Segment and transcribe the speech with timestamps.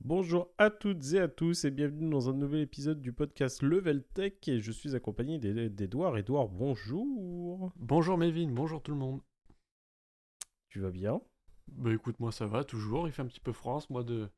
[0.00, 4.02] Bonjour à toutes et à tous et bienvenue dans un nouvel épisode du podcast Level
[4.02, 6.18] Tech et je suis accompagné d'Edouard.
[6.18, 7.72] Edouard, bonjour.
[7.76, 9.22] Bonjour Mévin, bonjour tout le monde.
[10.68, 11.22] Tu vas bien?
[11.68, 14.28] Bah écoute, moi ça va toujours, il fait un petit peu froid ce mois de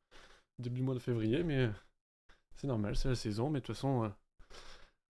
[0.58, 1.68] début mois de février mais
[2.56, 4.08] c'est normal, c'est la saison mais de toute façon euh,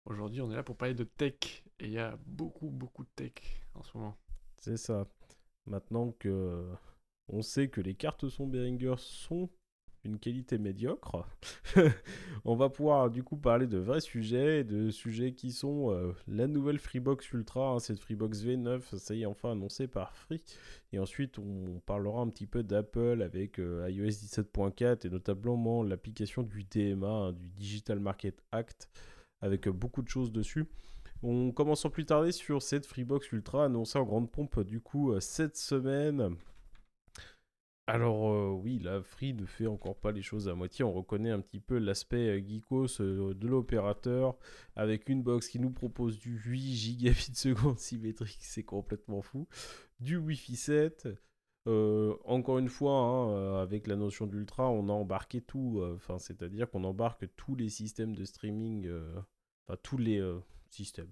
[0.05, 3.09] aujourd'hui on est là pour parler de tech et il y a beaucoup beaucoup de
[3.15, 3.33] tech
[3.73, 4.17] en ce moment.
[4.57, 5.07] C'est ça.
[5.65, 6.69] Maintenant que
[7.29, 9.49] on sait que les cartes son Behringer sont
[10.03, 11.27] une qualité médiocre.
[12.45, 16.47] on va pouvoir du coup parler de vrais sujets, de sujets qui sont euh, la
[16.47, 20.41] nouvelle Freebox Ultra, hein, cette Freebox V9, ça y est enfin annoncé par Free.
[20.91, 26.43] Et ensuite on parlera un petit peu d'Apple avec euh, iOS 17.4 et notamment l'application
[26.43, 28.89] du DMA, hein, du Digital Market Act,
[29.41, 30.65] avec euh, beaucoup de choses dessus.
[31.23, 35.13] On commence sans plus tarder sur cette Freebox Ultra annoncée en grande pompe du coup
[35.19, 36.35] cette semaine
[37.87, 40.85] alors euh, oui, la Free ne fait encore pas les choses à moitié.
[40.85, 44.37] On reconnaît un petit peu l'aspect euh, geekos euh, de l'opérateur
[44.75, 49.47] avec une box qui nous propose du 8 gigabits seconde symétrique, c'est complètement fou.
[49.99, 51.09] Du Wi-Fi 7.
[51.65, 55.83] encore une fois, hein, avec la notion d'ultra, on a embarqué tout.
[55.95, 58.89] Enfin, c'est-à-dire qu'on embarque tous les systèmes de streaming,
[59.67, 60.21] enfin tous les
[60.69, 61.11] systèmes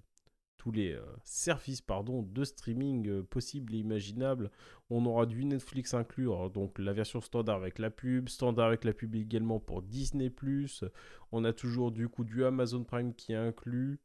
[0.60, 4.50] tous les euh, services pardon, de streaming euh, possibles et imaginables.
[4.90, 8.92] On aura du Netflix inclus, donc la version standard avec la pub, standard avec la
[8.92, 10.28] pub également pour Disney⁇
[11.32, 14.00] On a toujours du coup du Amazon Prime qui est inclus.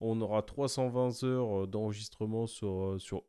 [0.00, 3.24] On aura 320 heures euh, d'enregistrement sur, sur.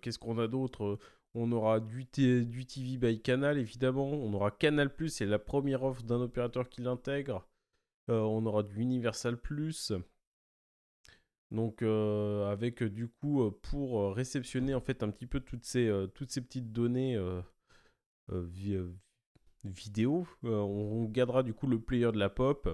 [0.00, 0.98] Qu'est-ce qu'on a d'autre?
[1.34, 4.08] On aura du, du TV by Canal, évidemment.
[4.08, 7.46] On aura Canal+, c'est la première offre d'un opérateur qui l'intègre.
[8.08, 9.36] on aura du Universal+.
[11.54, 15.64] Donc euh, avec euh, du coup euh, pour réceptionner en fait un petit peu toutes
[15.64, 17.16] ces, petites données
[19.62, 22.68] vidéo, on, gardera du coup le player de la pop.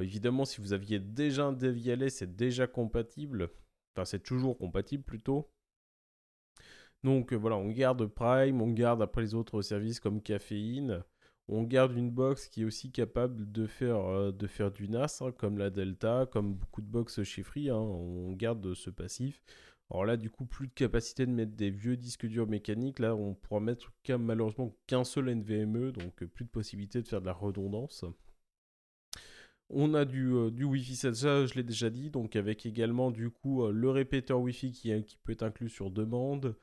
[0.00, 3.50] évidemment si vous aviez déjà un DVLS c'est déjà compatible.
[3.94, 5.50] Enfin c'est toujours compatible plutôt.
[7.04, 11.04] Donc voilà, on garde Prime, on garde après les autres services comme Caféine
[11.48, 15.22] on garde une box qui est aussi capable de faire, euh, de faire du NAS,
[15.22, 19.42] hein, comme la Delta, comme beaucoup de box chez Free, hein, on garde ce passif.
[19.90, 22.98] Alors là, du coup, plus de capacité de mettre des vieux disques durs mécaniques.
[22.98, 27.20] Là, on pourra mettre malheureusement qu'un seul NVMe, donc euh, plus de possibilité de faire
[27.20, 28.04] de la redondance.
[29.68, 33.30] On a du, euh, Wi-Fi 7, ça je l'ai déjà dit, donc avec également du
[33.30, 36.56] coup le répéteur Wi-Fi qui, peut être inclus sur demande.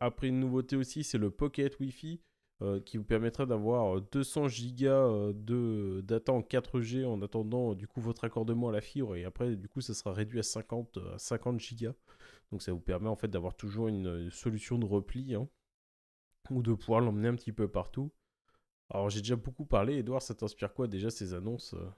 [0.00, 2.20] après une nouveauté aussi, c'est le Pocket Wi-Fi.
[2.62, 7.86] Euh, qui vous permettra d'avoir 200 Go euh, de data en 4G en attendant du
[7.86, 10.98] coup votre accordement à la fibre et après du coup ça sera réduit à 50
[11.14, 11.92] à 50 Go.
[12.52, 15.48] Donc ça vous permet en fait d'avoir toujours une, solution de repli hein,
[16.50, 18.12] ou de pouvoir l'emmener un petit peu partout.
[18.90, 21.88] Alors j'ai déjà beaucoup parlé, Edouard, ça t'inspire quoi déjà ces annonces euh?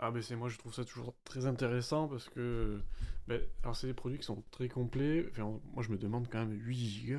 [0.00, 2.80] Ah ben c'est moi je trouve ça toujours très intéressant parce que
[3.28, 5.30] ben, alors c'est des produits qui sont très complets.
[5.38, 7.18] moi je me demande quand même 8 Go,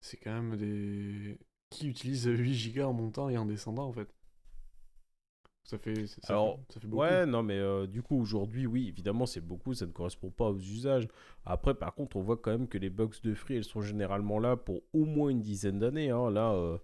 [0.00, 1.38] c'est quand même des
[1.70, 4.08] qui utilise 8 Go en montant et en descendant en fait.
[5.64, 7.02] Ça fait, ça, Alors, fait, beaucoup.
[7.02, 10.50] Ouais, non, mais euh, du coup, aujourd'hui, oui, évidemment, c'est beaucoup, ça ne correspond pas
[10.50, 11.06] aux usages.
[11.44, 14.40] Après, par contre, on voit quand même que les box de free, elles sont généralement
[14.40, 16.10] là pour au moins une dizaine d'années.
[16.10, 16.28] Hein.
[16.30, 16.76] Là, euh,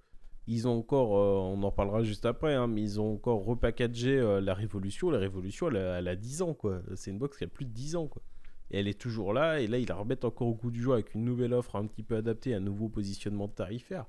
[0.46, 4.40] ils ont encore, euh, on en parlera juste après, hein, mais ils ont encore repackagé
[4.40, 5.10] la Révolution.
[5.10, 6.80] La Révolution, elle a, elle a 10 ans, quoi.
[6.94, 8.22] C'est une box qui a plus de 10 ans, quoi.
[8.70, 10.94] Et elle est toujours là, et là, ils la remettent encore au goût du jour
[10.94, 14.06] avec une nouvelle offre un petit peu adaptée, un nouveau positionnement tarifaire.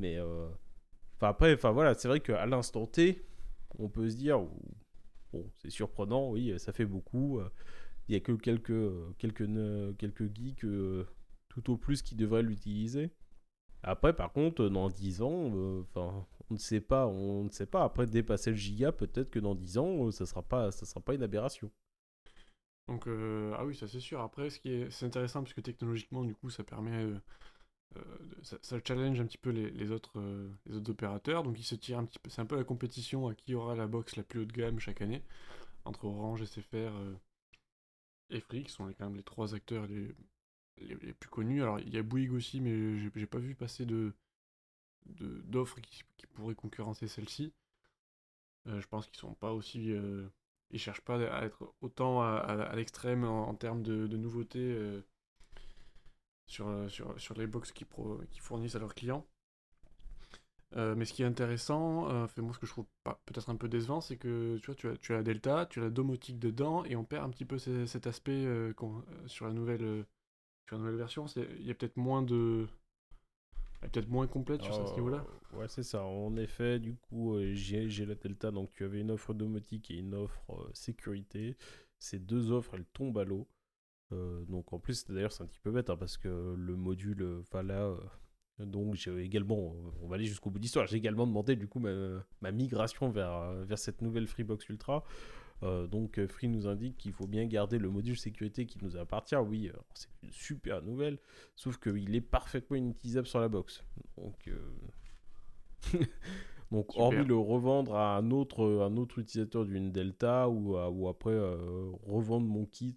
[0.00, 0.48] Mais euh,
[1.20, 3.22] après, voilà, c'est vrai qu'à l'instant T,
[3.78, 4.40] on peut se dire,
[5.32, 7.38] bon, c'est surprenant, oui, ça fait beaucoup.
[7.38, 7.48] Euh,
[8.08, 8.72] il y a que quelques
[9.18, 9.46] quelques
[9.98, 11.06] quelques geeks euh,
[11.48, 13.10] tout au plus qui devraient l'utiliser.
[13.82, 17.84] Après, par contre, dans 10 ans, on ne sait pas, on ne sait pas.
[17.84, 21.70] Après dépasser le giga, peut-être que dans 10 ans, ça sera sera pas une aberration.
[22.88, 24.20] Donc, ah oui, ça c'est sûr.
[24.20, 27.20] Après, ce qui est, c'est intéressant parce que technologiquement, du coup, ça permet euh,
[28.42, 31.42] ça, challenge un petit peu les, autres, euh, les autres opérateurs.
[31.42, 32.30] Donc il se tire un petit peu.
[32.30, 34.78] C'est un peu la compétition à qui aura la box la plus haut de gamme
[34.78, 35.22] chaque année
[35.84, 37.14] entre Orange, SFR euh,
[38.30, 40.14] et Free, qui sont quand même les trois acteurs les,
[41.14, 41.62] plus connus.
[41.62, 44.12] Alors il y a Bouygues aussi, mais j'ai pas vu passer de
[45.06, 46.04] d'offres qui,
[46.34, 47.52] pourraient concurrencer celle-ci.
[48.66, 49.94] je pense qu'ils sont pas aussi.
[50.70, 55.02] ils cherchent pas à être autant à, l'extrême en, termes de, nouveautés euh,
[56.50, 57.84] sur, sur les box qui,
[58.30, 59.26] qui fournissent à leurs clients.
[60.76, 62.86] Euh, mais ce qui est intéressant, euh, fait moi ce que je trouve
[63.26, 65.80] peut-être un peu décevant, c'est que tu vois, tu as, tu as la Delta, tu
[65.80, 68.46] as la domotique dedans, et on perd un petit peu cet aspect
[69.26, 70.04] sur, la nouvelle,
[70.68, 71.26] sur la nouvelle version.
[71.26, 72.68] Il y a peut-être moins de,
[73.88, 75.24] peut-être moins complète sur ce niveau-là.
[75.54, 76.04] Euh, ouais, c'est ça.
[76.04, 78.50] En effet, du coup, euh, j'ai la Delta.
[78.50, 81.56] Donc, tu avais une offre domotique et une offre euh, sécurité.
[81.98, 83.48] Ces deux offres, elles tombent à l'eau.
[84.10, 87.62] Donc, en plus, d'ailleurs, c'est un petit peu bête hein, parce que le module, enfin
[87.62, 87.94] là,
[88.58, 92.22] donc j'ai également, on va aller jusqu'au bout d'histoire, j'ai également demandé du coup ma,
[92.40, 95.04] ma, migration vers, vers cette nouvelle Freebox Ultra.
[95.62, 98.96] Euh, donc euh, Free nous indique qu'il faut bien garder le module sécurité qui nous
[98.96, 99.36] appartient.
[99.36, 101.18] Oui, c'est une super nouvelle,
[101.56, 103.84] sauf qu'il est parfaitement inutilisable sur la box.
[104.16, 105.98] Donc, euh,
[106.70, 111.38] donc hormis le revendre à un autre, un autre utilisateur d'une Delta ou, ou après
[112.06, 112.96] revendre mon kit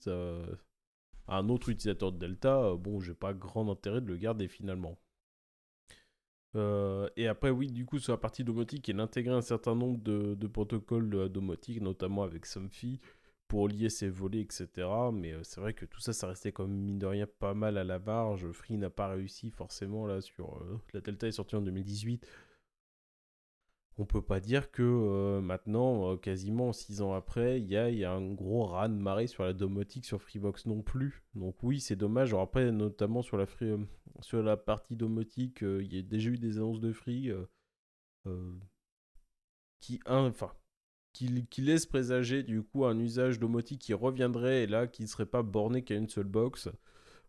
[1.28, 4.98] un autre utilisateur de Delta, bon, j'ai pas grand intérêt de le garder finalement.
[6.56, 10.00] Euh, et après, oui, du coup, sur la partie domotique, il intégrait un certain nombre
[10.02, 13.00] de, protocoles domotiques, notamment avec Somfy,
[13.48, 14.68] pour lier ses volets, etc.
[15.14, 17.78] Mais euh, c'est vrai que tout ça, ça restait comme mine de rien pas mal
[17.78, 18.52] à la marge.
[18.52, 20.58] Free n'a pas réussi forcément là sur.
[20.58, 22.26] Euh, la Delta est sortie en 2018
[23.98, 28.12] on peut pas dire que euh, maintenant, euh, quasiment six ans après, il y a,
[28.12, 31.24] un gros raz de marée sur la domotique sur Freebox non plus.
[31.36, 32.34] Donc oui, c'est dommage.
[32.34, 33.78] après, notamment sur la, free, euh,
[34.22, 37.32] sur la partie domotique, il y a déjà eu des annonces de Free
[39.80, 40.52] qui, enfin,
[41.12, 41.46] qui,
[41.90, 45.84] présager du coup un usage domotique qui reviendrait et là qui ne serait pas borné
[45.84, 46.70] qu'à une seule box.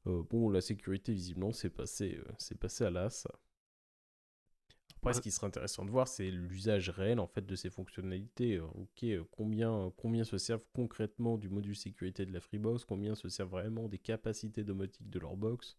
[0.06, 3.26] bon, la sécurité, visiblement, c'est passé, c'est passé à l'as.
[5.04, 8.56] Après, ce qui serait intéressant de voir, c'est l'usage réel en fait de ces fonctionnalités.
[8.56, 12.86] Euh, ok, euh, combien, combien se servent concrètement du module sécurité de la Freebox?
[12.86, 15.76] Combien se servent vraiment des capacités domotiques de leur box?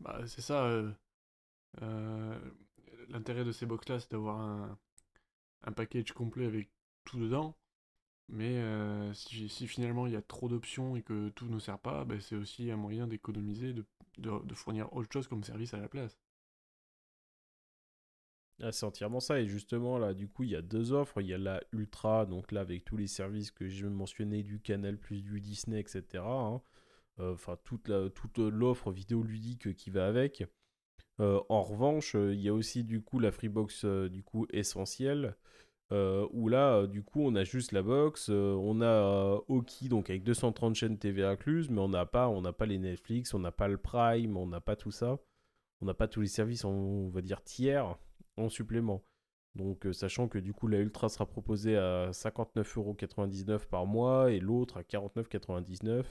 [0.00, 0.82] Bah, C'est ça.
[1.82, 2.38] Euh,
[3.10, 4.76] l'intérêt de ces box-là, c'est d'avoir un,
[5.62, 6.70] un, package complet avec
[7.04, 7.56] tout dedans.
[8.28, 8.60] Mais
[9.14, 12.18] si, si, finalement il y a trop d'options et que tout ne sert pas, bah,
[12.20, 13.84] c'est aussi un moyen d'économiser, de,
[14.18, 16.18] de fournir autre chose comme service à la place.
[18.62, 19.40] Ah, c'est entièrement ça.
[19.40, 21.20] Et justement, là, du coup, il y a deux offres.
[21.20, 24.60] Il y a la Ultra, donc là, avec tous les services que j'ai mentionné du
[24.60, 26.02] Canal, plus du Disney, etc.
[26.24, 26.60] Hein.
[27.20, 30.44] Euh, enfin, toute, toute l'offre vidéoludique qui va avec.
[31.20, 35.36] Euh, en revanche, il y a aussi, du coup, la Freebox, euh, du coup, essentielle.
[35.90, 40.74] où là, du coup, on a juste la box, on a Oki, donc avec 230
[40.74, 43.68] chaînes TV incluses, mais on n'a pas, on n'a pas les Netflix, on n'a pas
[43.68, 45.18] le Prime, on n'a pas tout ça.
[45.80, 47.96] On n'a pas tous les services, on va dire, tiers
[48.36, 49.04] en supplément.
[49.54, 54.40] Donc, euh, sachant que du coup, la Ultra sera proposée à 59,99€ par mois et
[54.40, 56.04] l'autre à 49,99€.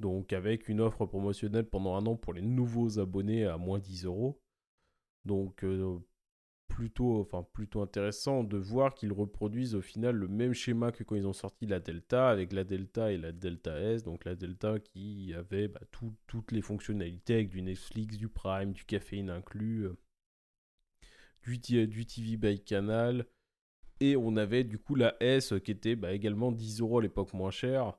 [0.00, 4.04] Donc, avec une offre promotionnelle pendant un an pour les nouveaux abonnés à moins 10
[4.04, 4.40] euros.
[5.24, 5.98] Donc, euh,
[6.68, 11.16] plutôt, enfin, plutôt intéressant de voir qu'ils reproduisent au final le même schéma que quand
[11.16, 14.02] ils ont sorti la Delta, avec la Delta et la Delta S.
[14.02, 15.80] Donc, la Delta qui avait bah,
[16.26, 19.86] toutes les fonctionnalités avec du Netflix, du Prime, du caféine inclus.
[19.86, 19.96] Euh,
[21.46, 23.26] du, TV by Canal.
[24.00, 27.32] Et on avait du coup la S qui était bah, également 10 euros à l'époque
[27.32, 27.98] moins cher.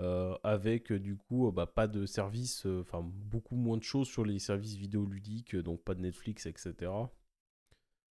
[0.00, 4.24] Euh, avec du coup bah, pas de service, euh, enfin beaucoup moins de choses sur
[4.24, 6.90] les services vidéoludiques, donc pas de Netflix, etc.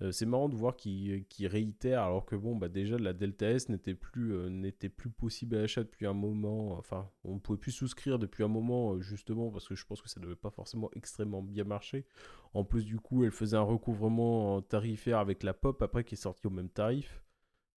[0.00, 3.69] Euh, c'est marrant de voir qu'il réitère alors que bon bah déjà la Delta S
[3.69, 6.79] n'était plus euh, n'était plus possible à achat depuis un moment.
[6.79, 10.00] Enfin on ne pouvait plus souscrire depuis un moment euh, justement parce que je pense
[10.00, 12.06] que ça ne devait pas forcément extrêmement bien marcher.
[12.55, 16.19] En plus du coup elle faisait un recouvrement tarifaire avec la pop après qui est
[16.19, 17.25] sorti au même tarif.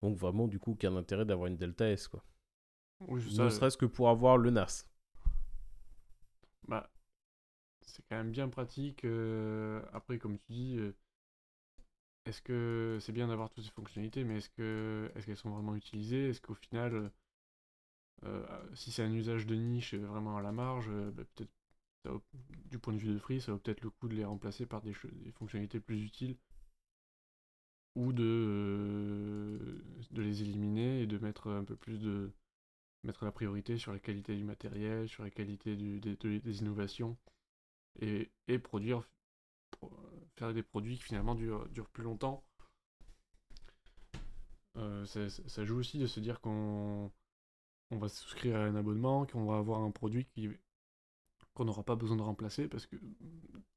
[0.03, 2.23] Donc vraiment du coup aucun intérêt d'avoir une Delta S quoi.
[3.09, 4.87] Ne serait-ce que pour avoir le NAS
[6.67, 6.91] bah
[7.81, 9.07] c'est quand même bien pratique
[9.91, 10.77] après comme tu dis
[12.25, 15.75] est-ce que c'est bien d'avoir toutes ces fonctionnalités, mais est-ce que est-ce qu'elles sont vraiment
[15.75, 16.29] utilisées?
[16.29, 17.09] Est-ce qu'au final, euh,
[18.25, 21.51] euh, si c'est un usage de niche vraiment à la marge, euh, bah, peut-être
[22.69, 24.81] du point de vue de Free, ça vaut peut-être le coup de les remplacer par
[24.81, 24.93] des,
[25.33, 26.35] fonctionnalités plus utiles
[27.95, 32.31] ou de, de les éliminer et de mettre un peu plus de
[33.03, 37.17] mettre la priorité sur la qualité du matériel, sur la qualité des, innovations
[37.99, 39.03] et, et produire
[40.35, 42.43] faire des produits qui finalement durent, plus longtemps.
[44.77, 47.11] Euh, ça, joue aussi de se dire qu'on
[47.91, 50.27] on va souscrire à un abonnement, qu'on va avoir un produit
[51.53, 52.95] qu'on n'aura pas besoin de remplacer parce que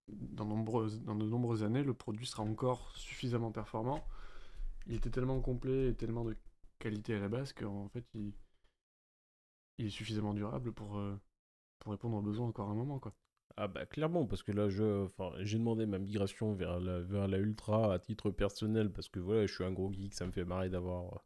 [0.09, 4.07] dans, nombreuses, dans de nombreuses années, le produit sera encore suffisamment performant.
[4.87, 6.37] Il était tellement complet et tellement de
[6.79, 8.33] qualité à la base qu'en fait, il,
[9.79, 11.19] il est suffisamment durable pour, euh,
[11.79, 12.99] pour répondre aux besoins encore un moment.
[12.99, 13.15] Quoi.
[13.57, 15.07] Ah bah clairement, parce que là, je,
[15.41, 19.55] j'ai demandé ma migration vers la, vers Ultra à titre personnel, parce que voilà, je
[19.55, 21.25] suis un gros geek, ça me fait marrer d'avoir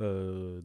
[0.00, 0.62] euh,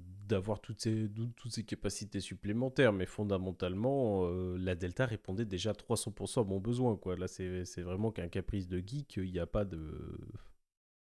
[0.62, 2.94] toutes ces, toutes ces capacités supplémentaires.
[2.94, 6.96] Mais fondamentalement, euh, la Delta répondait déjà à 300% à mon besoin.
[6.98, 7.16] Quoi.
[7.16, 9.18] Là, c'est vraiment qu'un caprice de geek.
[9.18, 10.20] Il n'y a pas de...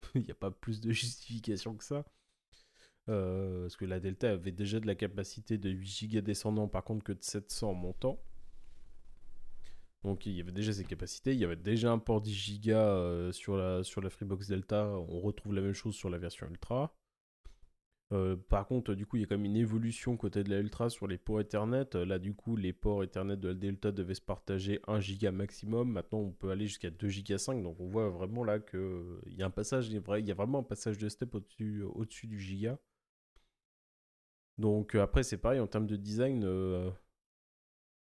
[0.15, 2.05] Il n'y a pas plus de justification que ça.
[3.09, 6.83] Euh, parce que la Delta avait déjà de la capacité de 8 Go descendant, par
[6.83, 8.19] contre que de 700 montant.
[10.03, 12.71] Donc il y avait déjà ces capacités, il y avait déjà un port 10 Go
[12.71, 16.47] euh, sur, la, sur la Freebox Delta, on retrouve la même chose sur la version
[16.47, 16.93] Ultra.
[18.13, 20.59] Euh, par contre, du coup, il y a quand même une évolution côté de la
[20.59, 21.95] Ultra sur les ports Ethernet.
[21.95, 25.91] Là, du coup, les ports Ethernet de la Delta devaient se partager 1 Go maximum.
[25.91, 27.63] Maintenant, on peut aller jusqu'à 2 Go 5.
[27.63, 28.79] Donc, on voit vraiment là qu'il
[29.27, 29.93] y a un passage, il
[30.27, 32.77] y a vraiment un passage de step au-dessus au du Giga.
[34.57, 36.43] Donc, après, c'est pareil en termes de design.
[36.43, 36.91] Euh,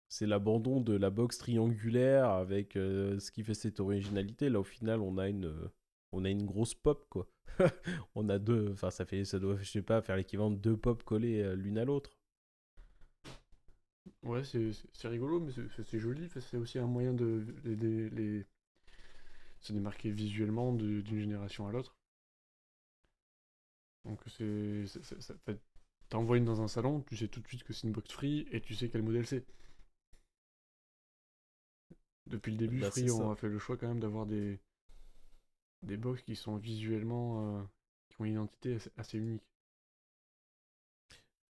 [0.09, 4.49] c'est l'abandon de la box triangulaire avec euh, ce qui fait cette originalité.
[4.49, 5.53] Là, au final, on a une,
[6.13, 7.29] on a une grosse pop, quoi.
[8.15, 10.77] on a deux, enfin, ça fait, ça doit, je sais pas, faire l'équivalent de deux
[10.77, 12.17] pop collées euh, l'une à l'autre.
[14.23, 15.53] Ouais, c'est rigolo, mais
[15.85, 16.29] c'est joli.
[16.29, 18.45] C'est aussi un moyen de les,
[19.61, 21.97] se démarquer visuellement d'une génération à l'autre.
[24.05, 24.85] Donc c'est
[26.09, 28.47] t'envoies une dans un salon, tu sais tout de suite que c'est une box free
[28.53, 29.45] et tu sais quel modèle c'est.
[32.26, 34.61] Depuis le début, bah, Free, on a fait le choix quand même d'avoir des,
[35.83, 37.59] des box qui sont visuellement.
[37.59, 37.62] Euh,
[38.09, 39.42] qui ont une identité assez, unique.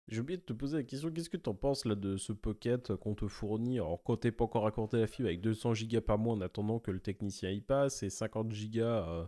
[0.08, 2.32] J'ai oublié de te poser la question, qu'est-ce que tu en penses là de ce
[2.32, 3.78] pocket qu'on te fournit?
[3.78, 6.80] Alors quand t'es pas encore accordé la fibre avec 200 Go par mois en attendant
[6.80, 9.26] que le technicien y passe et 50 Go euh,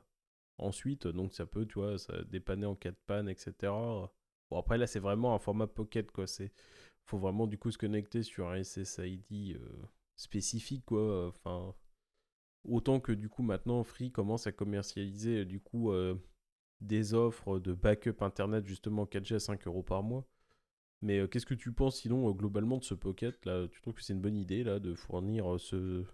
[0.58, 3.52] ensuite, donc ça peut, tu vois, ça dépanner en cas de panne, etc.
[4.50, 6.52] Bon après là c'est vraiment un format pocket quoi, c'est
[7.04, 9.82] faut vraiment du coup se connecter sur un SSID euh,
[10.16, 11.74] spécifique quoi, enfin
[12.64, 16.14] autant que du coup maintenant Free commence à commercialiser euh, du coup euh,
[16.80, 20.26] des offres de backup internet justement 4G à 5 euros par mois.
[21.00, 23.66] Mais euh, qu'est-ce que tu penses sinon globalement de ce pocket là?
[23.68, 26.04] Tu trouves que c'est une bonne idée là de fournir ce,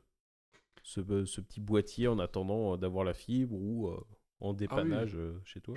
[0.83, 3.90] ce, petit boîtier en attendant d'avoir la fibre ou
[4.40, 5.75] en ah dépannage chez toi?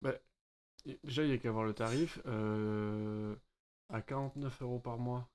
[0.00, 0.14] Bah,
[1.02, 2.18] Déjà il n'y a qu'à voir le tarif.
[3.90, 5.28] à 49 euros par mois,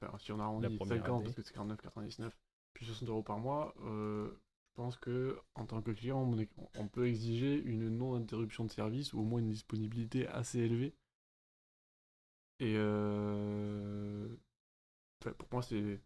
[0.00, 2.30] bah, si on arrondit 50 parce que c'est 49,99
[2.74, 4.28] puis 60 euros par mois, euh,
[4.68, 6.28] je pense que en tant que client,
[6.74, 10.92] on, peut exiger une non-interruption de service ou au moins une disponibilité assez élevée.
[12.58, 14.28] Et euh,
[15.20, 16.00] pour moi, c'est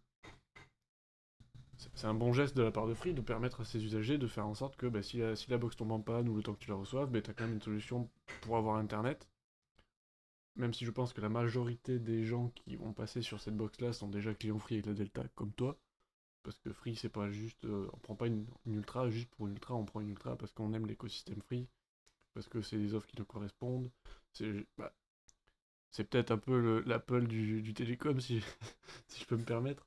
[1.94, 4.26] c'est un bon geste de la part de Free de permettre à ses usagers de
[4.26, 6.42] faire en sorte que bah, si, la, si, la, box tombe en panne ou le
[6.42, 8.10] temps que tu la reçoives, bah, tu as quand même une solution
[8.42, 9.28] pour avoir Internet.
[10.58, 13.80] Même si je pense que la majorité des gens qui vont passer sur cette box
[13.80, 15.78] là sont déjà clients Free avec la Delta comme toi.
[16.42, 17.64] Parce que Free, c'est pas juste.
[17.64, 20.52] Euh, on prend pas une, ultra juste pour une ultra, on prend une ultra parce
[20.52, 21.68] qu'on aime l'écosystème Free.
[22.34, 23.90] Parce que c'est des offres qui nous correspondent.
[24.32, 24.92] C'est bah,
[25.96, 28.40] peut-être un peu l'Apple du, télécom, si,
[29.06, 29.86] si je peux me permettre.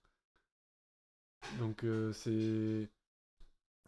[1.59, 2.89] Donc, euh, c'est.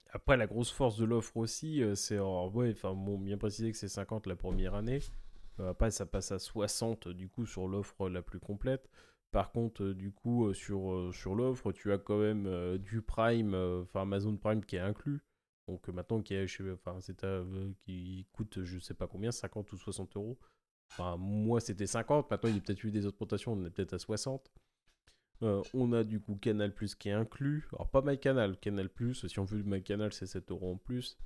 [0.10, 2.20] Après, la grosse force de l'offre aussi, euh, c'est.
[2.20, 5.00] Ouais, enfin, bon, bien précisé que c'est 50 la première année.
[5.60, 8.90] Après, ça passe à 60 du coup sur l'offre la plus complète.
[9.34, 13.02] Par contre, euh, du coup, euh, sur, euh, sur l'offre, tu as quand même du
[13.02, 15.22] Prime, enfin Amazon Prime qui est inclus.
[15.68, 17.00] Donc maintenant, qui, est, enfin,
[17.84, 20.38] qui coûte je sais pas combien, 50 ou 60 euros.
[20.92, 23.94] Enfin, moi c'était 50, maintenant il y a peut-être eu des augmentations, on est peut-être
[23.94, 24.52] à 60.
[25.42, 27.68] on a du coup Canal Plus qui est inclus.
[27.74, 31.18] Alors pas MyCanal, Canal Plus, si on veut MyCanal c'est 7 euros en plus.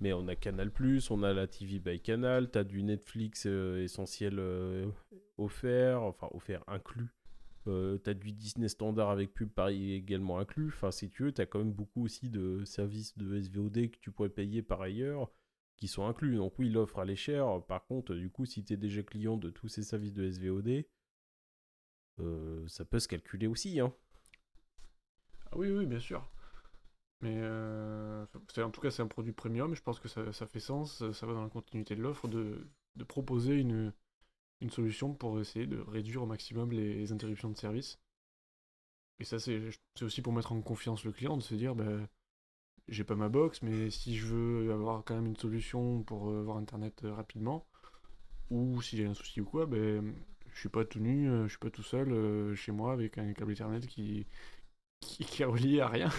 [0.00, 0.70] Mais on a Canal
[1.10, 4.40] on a la TV by Canal, tu as du Netflix essentiel
[5.36, 7.08] offert, enfin offert inclus
[7.68, 10.68] euh, t'as du Disney standard avec pub pareil également inclus.
[10.68, 14.10] Enfin, si tu veux, t'as quand même beaucoup aussi de services de SVOD que tu
[14.10, 15.30] pourrais payer par ailleurs
[15.76, 16.36] qui sont inclus.
[16.36, 17.62] Donc oui, l'offre elle est chère.
[17.66, 20.84] Par contre, du coup, si tu es déjà client de tous ces services de SVOD,
[22.20, 23.80] euh, ça peut se calculer aussi.
[23.80, 23.92] Hein.
[25.50, 26.26] Ah oui, oui, bien sûr.
[27.20, 28.24] Mais euh,
[28.58, 29.74] en tout cas, c'est un produit premium.
[29.74, 31.02] Je pense que ça, fait sens.
[31.12, 33.92] Ça va dans la continuité de l'offre de, de proposer une,
[34.60, 37.98] une solution pour essayer de réduire au maximum les, interruptions de service.
[39.20, 39.60] Et ça, c'est
[40.02, 42.08] aussi pour mettre en confiance le client, de se dire, bah,
[42.88, 46.40] j'ai pas ma box, mais si je veux avoir quand même une solution pour euh,
[46.40, 47.66] avoir Internet euh, rapidement,
[48.50, 50.14] ou y a un souci ou quoi, ben,
[50.52, 53.32] je suis pas tout nu, euh, je suis pas tout seul chez moi avec un
[53.32, 54.26] câble Ethernet qui,
[55.00, 56.10] qui, qui est relié à rien.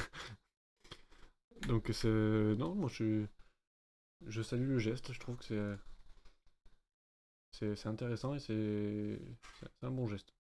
[1.68, 2.08] Donc c'est...
[2.08, 3.26] Non, moi je...
[4.28, 5.78] Je salue le geste, je trouve que c'est
[7.52, 9.20] c'est intéressant et c'est
[9.82, 10.34] un bon geste.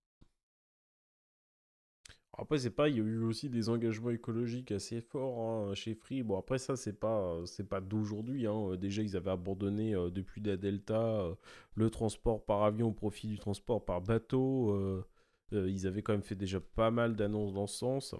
[2.37, 5.93] Après, c'est pas, il y a eu aussi des engagements écologiques assez forts hein, chez
[5.93, 6.23] Free.
[6.23, 7.35] Bon, après, ça, c'est pas,
[7.81, 8.47] d'aujourd'hui.
[8.47, 8.75] Hein.
[8.77, 11.35] Déjà, ils avaient abandonné euh, depuis la Delta euh,
[11.75, 14.71] le transport par avion au profit du transport par bateau.
[14.71, 15.05] Euh,
[15.51, 18.15] ils avaient quand même fait déjà pas mal d'annonces dans ce sens.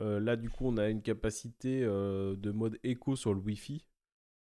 [0.00, 3.86] Là, du coup, on a une capacité de mode éco sur le Wi-Fi.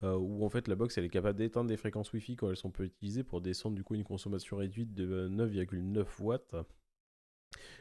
[0.03, 2.71] où en fait la box elle est capable d'éteindre des fréquences Wi-Fi quand elles sont
[2.71, 6.55] peu utilisées pour descendre du coup une consommation réduite de 9,9 watts.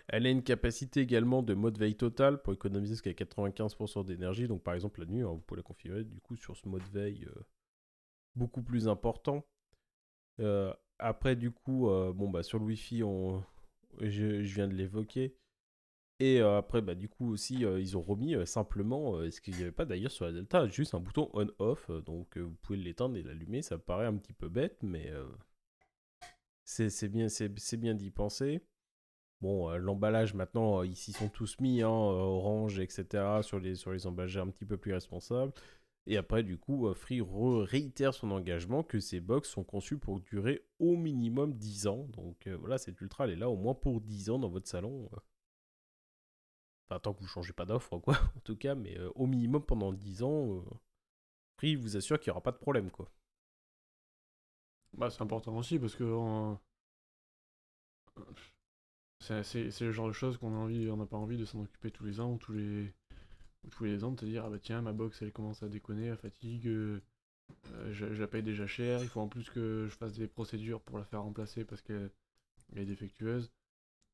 [0.08, 4.48] Elle a une capacité également de mode veille total pour économiser jusqu'à 95% d'énergie.
[4.48, 6.82] Donc par exemple la nuit, hein, vous pouvez la configurer du coup sur ce mode
[6.92, 7.42] veille euh,
[8.34, 9.46] beaucoup plus important.
[10.40, 13.02] Euh, après du coup, euh, bon bah sur le Wi-Fi,
[14.00, 15.36] je, viens de l'évoquer.
[16.20, 19.86] Et après, bah, du coup aussi, ils ont remis simplement, ce qu'il n'y avait pas
[19.86, 21.90] d'ailleurs sur la Delta, juste un bouton on-off.
[22.04, 23.62] donc vous pouvez l'éteindre et l'allumer.
[23.62, 25.10] Ça paraît un petit peu bête, mais
[26.70, 27.08] c'est
[27.78, 28.62] bien, d'y penser.
[29.40, 33.58] Bon, euh, l'emballage maintenant, euh, ils s'y sont tous mis, hein, euh, orange, etc., sur
[33.58, 35.52] les, sur les emballages un petit peu plus responsables.
[36.06, 40.64] Et après, du coup, Free réitère son engagement que ces box sont conçus pour durer
[40.78, 42.06] au minimum 10 ans.
[42.10, 45.08] Donc voilà, cette Ultra, elle est là au moins pour 10 ans dans votre salon.
[46.90, 49.92] Enfin, tant que vous changez pas d'offre, quoi, en tout cas, mais au minimum pendant
[49.92, 50.64] 10 ans,
[51.56, 53.08] Free vous assure qu'il n'y aura pas de problème, quoi.
[54.96, 56.04] Bah, c'est important aussi parce que
[59.20, 61.90] c'est le genre de choses qu'on a envie, on n'a pas envie de s'en occuper
[61.90, 62.92] tous les ans ou tous les,
[63.70, 66.06] tous les ans, de te dire, ah bah tiens, ma box elle commence à déconner,
[66.06, 67.00] elle fatigue, euh,
[67.72, 70.80] euh, je, la paye déjà cher, il faut en plus que je fasse des procédures
[70.80, 72.10] pour la faire remplacer parce qu'elle
[72.74, 73.52] est défectueuse.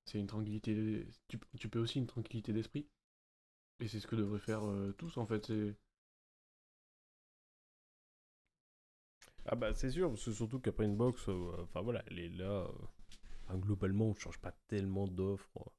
[0.07, 2.87] C'est une tranquillité, tu, tu, peux aussi une tranquillité d'esprit.
[3.81, 5.53] Et c'est ce que devraient faire euh, tous en fait.
[9.47, 12.69] Ah bah c'est sûr, parce que surtout qu'après une box, enfin voilà, elle est là
[13.55, 15.73] globalement, on ne change pas tellement d'offres.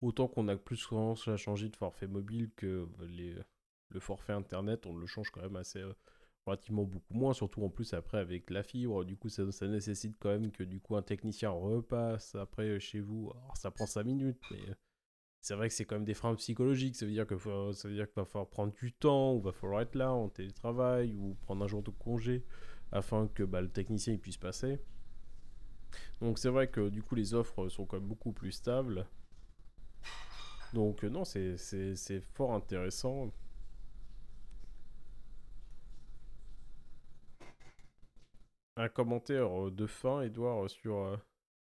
[0.00, 3.36] Autant qu'on a plus souvent à changer de forfait mobile que les,
[3.88, 5.94] le forfait internet, on le change quand même assez euh,
[6.46, 9.04] relativement beaucoup moins, surtout en plus après avec la fibre.
[9.04, 13.00] Du coup, ça, nécessite quand même que du coup un technicien repasse après euh, chez
[13.00, 13.30] vous.
[13.34, 14.74] Alors ça prend 5 minutes, mais euh,
[15.40, 16.96] c'est vrai que c'est quand même des freins psychologiques.
[16.96, 17.38] Ça veut dire que
[17.72, 20.28] ça veut dire qu'il va falloir prendre du temps, ou va falloir être là en
[20.28, 22.44] télétravail, ou prendre un jour de congé
[22.92, 24.80] afin que bah, le technicien puisse passer.
[26.20, 29.06] Donc c'est vrai que du coup les offres sont quand même beaucoup plus stables.
[30.72, 33.32] Donc euh, non, c'est fort intéressant.
[38.76, 41.16] Un commentaire de fin, Edouard, sur, euh,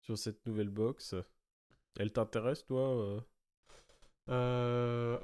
[0.01, 1.15] sur cette nouvelle box.
[1.99, 3.21] Elle t'intéresse, toi
[4.29, 5.19] euh,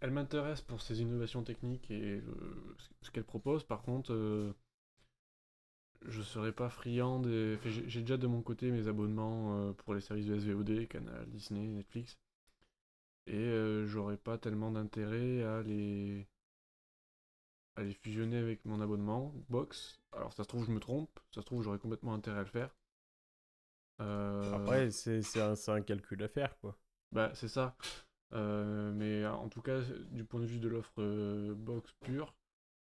[0.00, 2.22] Elle m'intéresse pour ses innovations techniques et
[3.02, 3.64] ce qu'elle propose.
[3.64, 4.54] Par contre,
[6.06, 7.58] je serais pas friand des.
[7.64, 11.66] j'ai déjà de mon côté mes abonnements euh, pour les services de SVOD, Canal, Disney,
[11.68, 12.18] Netflix.
[13.26, 16.26] Et euh, j'aurais pas tellement d'intérêt à les...
[17.76, 20.00] à les fusionner avec mon abonnement box.
[20.12, 22.48] Alors ça se trouve je me trompe, ça se trouve j'aurais complètement intérêt à le
[22.48, 22.76] faire.
[24.00, 26.76] Euh, Après c'est un, un, calcul à faire quoi.
[27.12, 27.76] Bah c'est ça.
[28.32, 32.34] mais en tout cas du point de vue de l'offre box pure,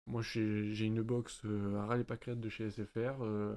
[0.09, 3.21] moi, j'ai une box euh, à râler pâquerette de chez SFR.
[3.21, 3.55] Euh,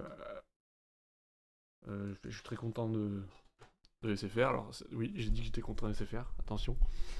[1.87, 3.23] euh, je suis très content de,
[4.01, 4.47] de SFR.
[4.49, 6.77] Alors, oui, j'ai dit que j'étais content de SFR, attention.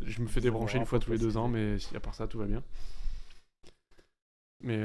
[0.00, 2.38] je me fais débrancher une fois tous les deux ans, mais à part ça, tout
[2.38, 2.62] va bien.
[4.60, 4.78] Mais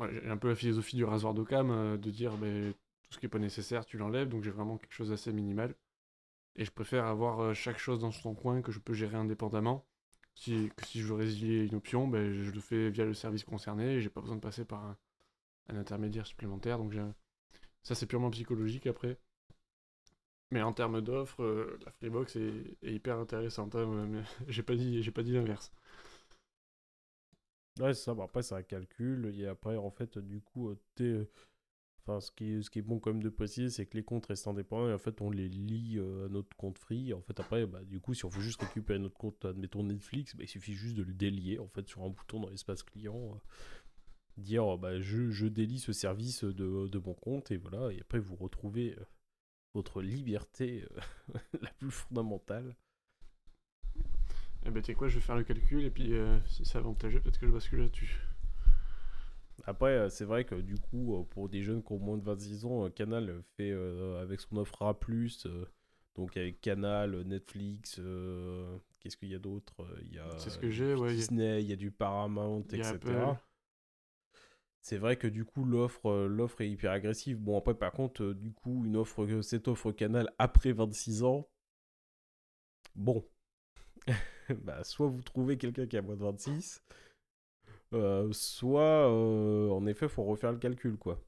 [0.00, 3.38] j'ai un peu la philosophie du rasoir d'Occam de dire tout ce qui n'est pas
[3.38, 4.28] nécessaire, tu l'enlèves.
[4.28, 5.74] Donc, j'ai vraiment quelque chose d'assez minimal.
[6.56, 9.86] Et je préfère avoir chaque chose dans son coin que je peux gérer indépendamment
[10.38, 13.44] si, que si je veux résilier une option, ben, je le fais via le service
[13.44, 14.96] concerné et j'ai pas besoin de passer par un,
[15.68, 16.78] intermédiaire supplémentaire.
[16.78, 16.94] Donc
[17.82, 19.18] ça c'est purement psychologique après.
[20.50, 23.74] Mais en termes d'offres, euh, la Freebox est, hyper intéressante.
[23.74, 25.72] Hein, j'ai pas dit, pas dit l'inverse.
[27.80, 28.12] Ouais, ça.
[28.22, 29.34] après, c'est un calcul.
[29.38, 31.26] Et après, en fait, du coup, euh, t'es
[32.20, 34.26] ce qui, est, ce qui est bon quand même de préciser, c'est que les comptes
[34.26, 37.12] restent indépendants et en fait, on les lie euh, à notre compte free.
[37.12, 40.34] En fait, après, bah, du coup, si on veut juste récupérer notre compte, admettons Netflix,
[40.34, 43.34] bah, il suffit juste de le délier en fait sur un bouton dans l'espace client.
[43.34, 43.38] Euh,
[44.38, 47.92] dire, bah, je, je, délie ce service de, de, mon compte et voilà.
[47.92, 49.04] Et après, vous retrouvez euh,
[49.74, 50.84] votre liberté
[51.60, 52.74] la plus fondamentale.
[54.66, 56.12] Eh ben, tu sais quoi, je vais faire le calcul et puis
[56.46, 58.20] si c'est avantageux, peut-être que je bascule là-dessus.
[59.66, 62.24] Après, euh, c'est vrai que du coup, euh, pour des jeunes qui ont moins de
[62.24, 63.72] 26 ans, euh, Canal fait
[64.20, 64.98] avec son offre A,
[66.14, 68.00] donc avec Canal, Netflix,
[69.00, 71.76] qu'est-ce qu'il y a d'autre Il y a ce que j'ai, Disney, il y a
[71.76, 72.98] du Paramount, etc.
[74.80, 77.38] c'est vrai que du coup l'offre l'offre est hyper agressive.
[77.38, 81.48] Bon après par contre du coup une offre cette offre Canal après 26 ans,
[82.96, 83.24] bon,
[84.64, 86.82] bah soit vous trouvez quelqu'un qui a moins de 26,
[88.32, 91.22] soit en effet faut refaire le calcul quoi.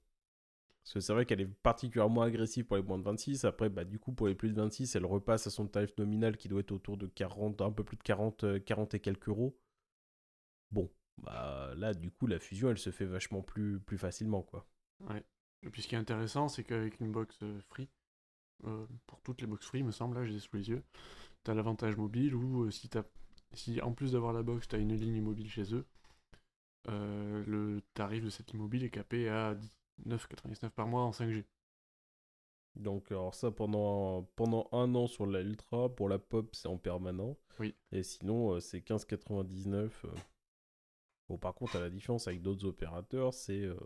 [0.83, 3.45] Parce que c'est vrai qu'elle est particulièrement agressive pour les moins de 26.
[3.45, 6.37] Après, bah, du coup, pour les plus de 26, elle repasse à son tarif nominal
[6.37, 9.57] qui doit être autour de 40, un peu plus de 40, 40 et quelques euros.
[10.73, 14.67] Bon, bah, là, du coup, la fusion, elle se fait vachement plus, plus facilement, quoi.
[15.01, 15.23] Ouais.
[15.63, 17.89] Et puis ce qui est intéressant, c'est qu'avec une box euh, free,
[18.65, 20.83] euh, pour toutes les box free, me semble, là, j'ai sous les yeux,
[21.45, 23.05] tu as l'avantage mobile ou euh, si, as,
[23.55, 25.87] si en plus d'avoir la box, tu as une ligne mobile chez eux,
[26.87, 29.57] le tarif de cette ligne mobile est capé à
[30.07, 31.45] 9,99 par mois en 5G.
[32.77, 36.79] Donc, alors ça, pendant, pendant un an sur la Ultra, pour la Pop, c'est en
[36.79, 37.37] permanent.
[37.59, 37.75] Oui.
[37.93, 39.91] Et sinon, euh, c'est 15,99.
[40.05, 40.09] Euh.
[41.29, 43.63] Bon, par contre, à la différence avec d'autres opérateurs, c'est.
[43.63, 43.77] Euh,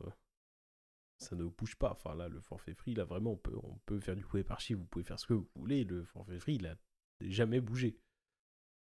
[1.18, 1.92] ça ne bouge pas.
[1.92, 4.80] Enfin, là, le forfait free, là, vraiment, on peut, on peut faire du par chiffre,
[4.80, 5.84] vous pouvez faire ce que vous voulez.
[5.84, 6.76] Le forfait free, il a
[7.30, 7.98] jamais bougé.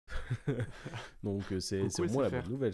[1.23, 2.73] Donc, c'est au moins la bonne nouvelle.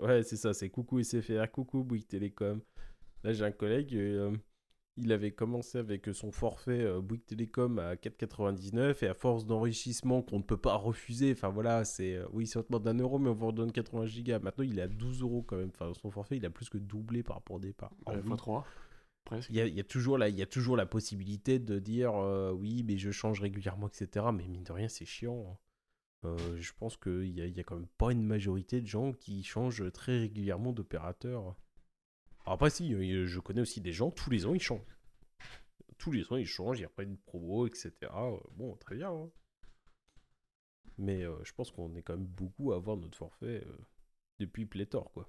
[0.00, 2.60] Ouais, c'est ça, c'est coucou SFR, coucou Bouygues Télécom.
[3.22, 4.36] Là, j'ai un collègue, euh,
[4.96, 10.22] il avait commencé avec son forfait euh, Bouygues Télécom à 4,99 et à force d'enrichissement
[10.22, 13.30] qu'on ne peut pas refuser, enfin voilà, c'est euh, oui, c'est augmente d'un euro, mais
[13.30, 14.40] on vous redonne 80 gigas.
[14.40, 15.70] Maintenant, il est à 12 euros quand même.
[15.72, 17.92] Enfin, son forfait, il a plus que doublé par rapport au départ.
[18.06, 18.66] Ouais, fois 3.
[19.50, 22.14] Il, y a, toujours la, possibilité de dire
[22.54, 24.26] oui, mais je change régulièrement, etc.
[24.32, 25.58] Mais mine de rien, c'est chiant.
[26.24, 26.36] Hein.
[26.56, 29.42] je pense qu'il y a, y a quand même pas une majorité de gens qui
[29.42, 31.56] changent très régulièrement d'opérateur
[32.46, 34.80] après, si, euh, je connais aussi des gens, tous les ans, ils changent.
[35.98, 37.92] Tous les ans, ils changent, il y a pas une promo, etc.
[38.02, 39.10] Euh, bon, très bien.
[39.10, 39.30] Hein.
[40.96, 43.66] Mais euh, je pense qu'on est quand même beaucoup à avoir notre forfait
[44.38, 45.28] depuis pléthore, quoi.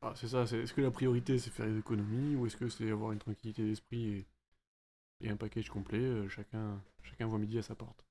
[0.00, 2.90] Ah, c'est ça, est-ce que la priorité c'est faire des économies ou est-ce que c'est
[2.90, 4.26] avoir une tranquillité d'esprit
[5.20, 8.04] et, un package complet chacun, chacun voit midi à sa porte?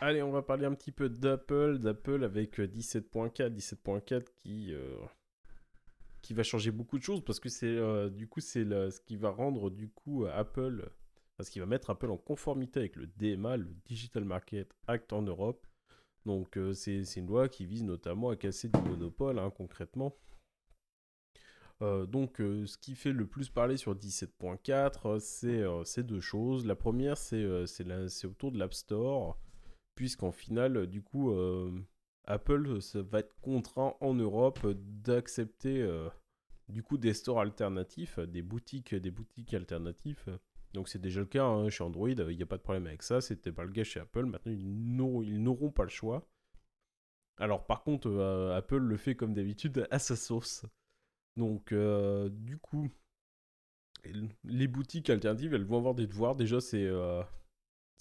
[0.00, 4.96] Allez, on va parler un petit peu d'Apple, d'Apple avec 17.4, euh, 17.4 qui euh,
[6.20, 9.16] qui va changer beaucoup de choses parce que c'est euh, du coup c'est ce qui
[9.16, 10.90] va rendre du coup Apple,
[11.36, 15.22] parce qu'il va mettre Apple en conformité avec le DMA, le Digital Market Act en
[15.22, 15.66] Europe.
[16.26, 20.16] Donc c'est une loi qui vise notamment à casser du monopole hein, concrètement.
[21.80, 26.66] donc, ce qui fait le plus parler sur 17.4, c'est deux choses.
[26.66, 27.44] La première, c'est
[28.24, 29.38] autour de l'App Store
[29.94, 31.70] puisqu'en finale, du coup, euh,
[32.24, 36.08] Apple va être contraint en Europe d'accepter euh,
[36.68, 40.38] du coup des stores alternatifs, des boutiques, des boutiques alternatives.
[40.74, 43.02] Donc c'est déjà le cas hein, chez Android, il n'y a pas de problème avec
[43.02, 46.28] ça, c'était pas le cas chez Apple, maintenant ils n'auront pas le choix.
[47.38, 50.66] Alors par contre, euh, Apple le fait comme d'habitude à sa sauce.
[51.36, 52.90] Donc du coup,
[54.44, 56.36] les boutiques alternatives, elles vont avoir des devoirs.
[56.36, 56.88] Déjà, c'est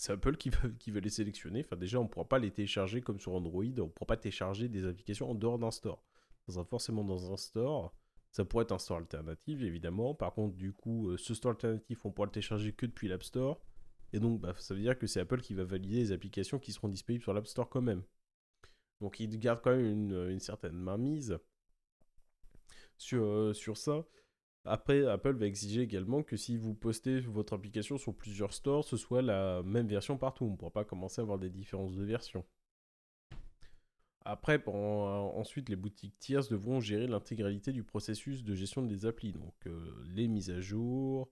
[0.09, 0.49] Apple qui
[0.91, 1.61] veut les sélectionner.
[1.65, 3.63] Enfin, déjà, on ne pourra pas les télécharger comme sur Android.
[3.63, 6.03] On ne pourra pas télécharger des applications en dehors d'un store.
[6.45, 7.95] Ça sera forcément dans un store.
[8.33, 10.15] Ça pourrait être un store alternatif, évidemment.
[10.15, 13.23] Par contre, du coup, euh, ce store alternatif, on pourra le télécharger que depuis l'App
[13.23, 13.61] Store.
[14.11, 16.71] Et donc, bah, ça veut dire que c'est Apple qui va valider les applications qui
[16.71, 18.03] seront disponibles sur l'App Store quand même.
[19.01, 21.37] Donc, il garde quand même une, une certaine mainmise
[22.97, 24.03] sur, euh, sur ça.
[24.65, 28.97] Après, Apple va exiger également que si vous postez votre application sur plusieurs stores, ce
[28.97, 30.45] soit la même version partout.
[30.45, 32.43] On ne pourra pas commencer à avoir des différences de version.
[34.25, 39.33] Après, ensuite, les boutiques tierces devront gérer l'intégralité du processus de gestion des applis.
[39.33, 41.29] Donc, euh, les mises à jour,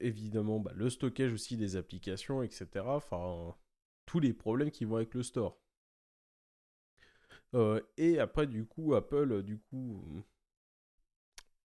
[0.00, 2.68] évidemment, bah, le stockage aussi des applications, etc.
[2.86, 3.54] Enfin,
[4.06, 5.58] tous les problèmes qui vont avec le store.
[7.54, 10.22] Euh, et après, du coup, Apple, du coup,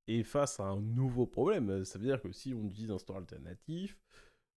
[0.07, 1.69] et face à un nouveau problème.
[1.69, 3.97] Euh, ça veut dire que si on utilise un store alternatif,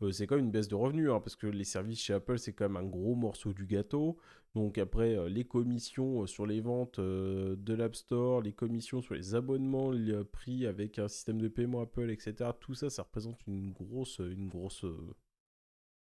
[0.01, 2.37] euh, c'est quand même une baisse de revenus, hein, parce que les services chez Apple,
[2.37, 4.17] c'est quand même un gros morceau du gâteau.
[4.55, 9.35] Donc après, euh, les commissions sur les ventes de l'App Store, les commissions sur les
[9.35, 12.51] abonnements les prix avec un système de paiement Apple, etc.
[12.59, 14.85] Tout ça, ça représente une grosse, une grosse,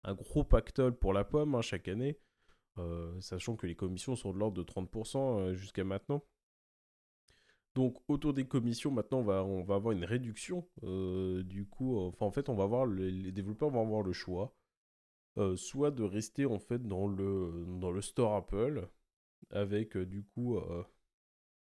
[0.04, 2.18] un gros pactole pour la pomme hein, chaque année.
[3.20, 6.22] sachant que les commissions sont de l'ordre de 30% jusqu'à maintenant.
[7.76, 10.66] Donc autour des commissions, maintenant on va, avoir une réduction.
[10.82, 14.56] Euh, du coup, enfin en fait, on va avoir les développeurs vont avoir le choix,
[15.36, 18.88] euh, soit de rester en fait dans le dans le store Apple
[19.50, 20.58] avec euh, du coup,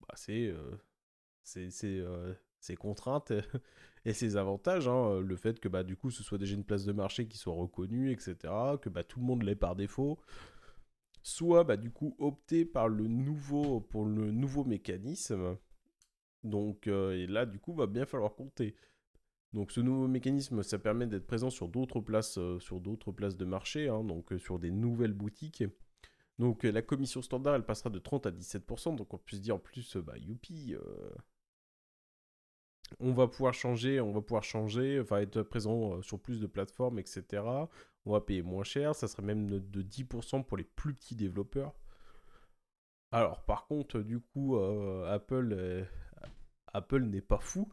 [0.08, 0.56] bah, c'est
[1.43, 3.34] ses contraintes
[4.06, 4.88] et ses avantages.
[4.88, 5.20] Hein.
[5.20, 7.54] le fait que bah du coup ce soit déjà une place de marché qui soit
[7.54, 8.38] reconnue, etc.
[8.82, 10.17] Que bah tout le monde l'ait par défaut
[11.28, 15.58] soit bah, du coup opter par le nouveau, pour le nouveau mécanisme.
[16.43, 18.76] Donc, et là, du coup, va bien falloir compter.
[19.54, 23.45] Donc ce nouveau mécanisme, ça permet d'être présent sur d'autres places, sur d'autres places de
[23.45, 25.63] marché, hein, donc sur des nouvelles boutiques.
[26.38, 29.56] Donc la commission standard, elle passera de 30 à 17%, donc on peut se dire
[29.56, 30.76] en plus, bah youpi,
[33.00, 36.47] on va pouvoir changer, on va pouvoir changer, enfin être présent euh, sur plus de
[36.47, 37.43] plateformes, etc.
[38.06, 41.73] On va payer moins cher, ça serait même de 10% pour les plus petits développeurs.
[43.12, 45.84] Alors par contre, du coup, euh, Apple, euh,
[46.78, 47.68] Apple n'est pas fou.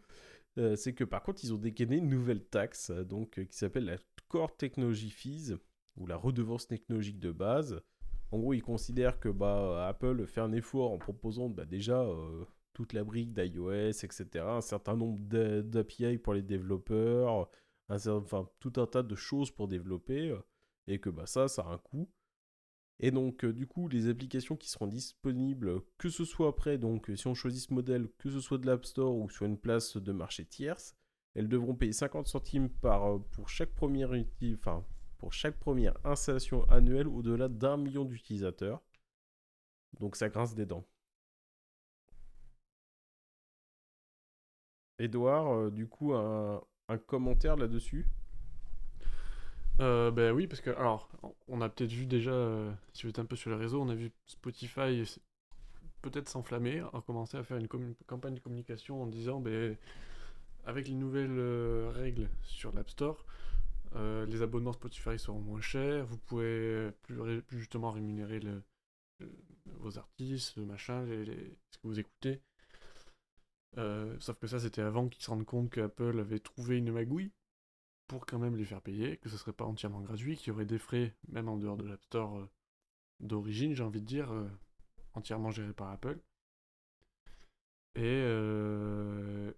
[0.77, 3.97] c'est que par contre, ils ont dégainé une nouvelle taxe, donc qui s'appelle la
[4.29, 5.55] Core Technology Fees
[5.97, 7.81] ou la redevance technologique de base.
[8.31, 12.05] En gros, ils considèrent que bah, Apple fait un effort en proposant bah, déjà
[12.75, 14.45] toute la brique d'iOS, etc.
[14.49, 15.19] Un certain nombre
[15.62, 17.49] d'API pour les développeurs,
[17.88, 20.38] un enfin tout un tas de choses pour développer, euh,
[20.88, 22.11] et que bah, ça, ça a un coût.
[23.05, 27.11] Et donc, euh, du coup, les applications qui seront disponibles, que ce soit après, donc
[27.17, 29.99] si on choisit ce modèle, que ce soit de l'App Store ou sur une place
[29.99, 30.97] de marché tierce,
[31.35, 34.12] elles devront payer 50 centimes par, euh, pour, chaque première,
[35.19, 38.83] pour chaque première installation annuelle au-delà d'un million d'utilisateurs.
[40.01, 40.87] Donc ça grince des dents.
[44.99, 46.62] Edouard, euh, du coup, un,
[47.07, 48.09] commentaire là-dessus?
[49.81, 51.09] Euh, ben oui, parce que, alors,
[51.49, 53.89] on a peut-être vu déjà, euh, si vous êtes un peu sur les réseaux, on
[53.89, 55.03] a vu Spotify
[56.03, 57.69] peut-être s'enflammer, a commencé à faire une
[58.07, 59.77] campagne de communication en disant, ben,
[60.67, 61.41] avec les nouvelles
[61.95, 63.25] règles sur l'App Store,
[63.95, 68.41] les abonnements Spotify seront moins chers, vous pouvez plus, justement rémunérer
[69.81, 72.43] vos artistes, le machin, ce que vous écoutez.
[73.79, 77.33] Euh, sauf que ça, c'était avant qu'ils se rendent compte qu'Apple avait trouvé une magouille
[78.14, 80.64] pour quand même les faire payer, que ce serait pas entièrement gratuit, qu'il y aurait
[80.64, 82.48] des frais, même en dehors de l'App Store euh,
[83.18, 84.48] d'origine, j'ai envie de dire, euh,
[85.14, 86.20] entièrement géré par Apple.
[87.96, 88.22] Et,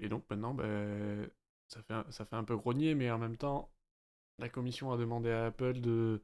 [0.01, 1.31] et donc maintenant, ben,
[1.69, 3.71] ça, fait un, ça fait un peu grogner, mais en même temps,
[4.39, 6.23] la commission a demandé à Apple de,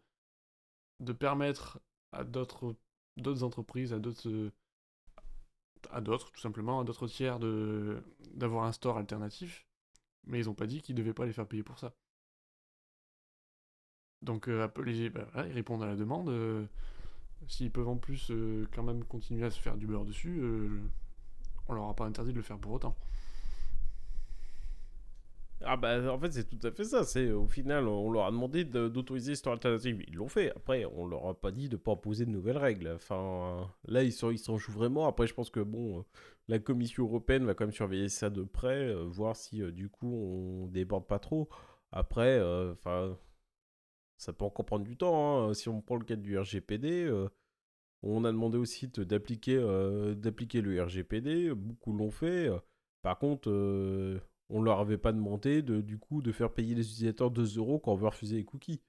[1.18, 1.80] permettre
[2.12, 2.76] à d'autres
[3.42, 4.52] entreprises, à d'autres
[5.90, 9.66] à d'autres, tout simplement, à d'autres tiers d'avoir un store alternatif,
[10.24, 11.94] mais ils n'ont pas dit qu'ils ne devaient pas les faire payer pour ça.
[14.22, 16.28] Donc euh, Apple, bah, ils, répondent à la demande.
[16.28, 16.64] Euh,
[17.48, 20.42] s'ils peuvent en plus euh, quand même continuer à se faire du beurre dessus,
[21.68, 22.94] on leur a pas interdit de le faire pour autant.
[25.64, 27.04] Ah bah en fait c'est tout à fait ça.
[27.04, 30.02] C'est au final on leur a demandé d'autoriser Store Alternative.
[30.08, 30.50] Ils l'ont fait.
[30.56, 32.92] Après on leur a pas dit de pas imposer de nouvelles règles.
[32.94, 35.06] Enfin là ils s'en ils jouent vraiment.
[35.06, 36.04] Après je pense que bon
[36.48, 39.88] la Commission européenne va quand même surveiller ça de près, euh, voir si euh, du
[39.88, 41.48] coup on déborde pas trop.
[41.92, 43.16] Après euh, enfin
[44.22, 45.48] ça peut encore prendre du temps.
[45.48, 45.54] Hein.
[45.54, 47.10] Si on prend le cas du RGPD.
[48.02, 49.58] on a demandé aussi d'appliquer
[50.16, 52.50] d'appliquer le RGPD, beaucoup l'ont fait.
[53.02, 53.50] Par contre,
[54.48, 57.78] on leur avait pas demandé de, du coup de faire payer les utilisateurs 2 euros
[57.78, 58.80] quand on veut refuser les cookies.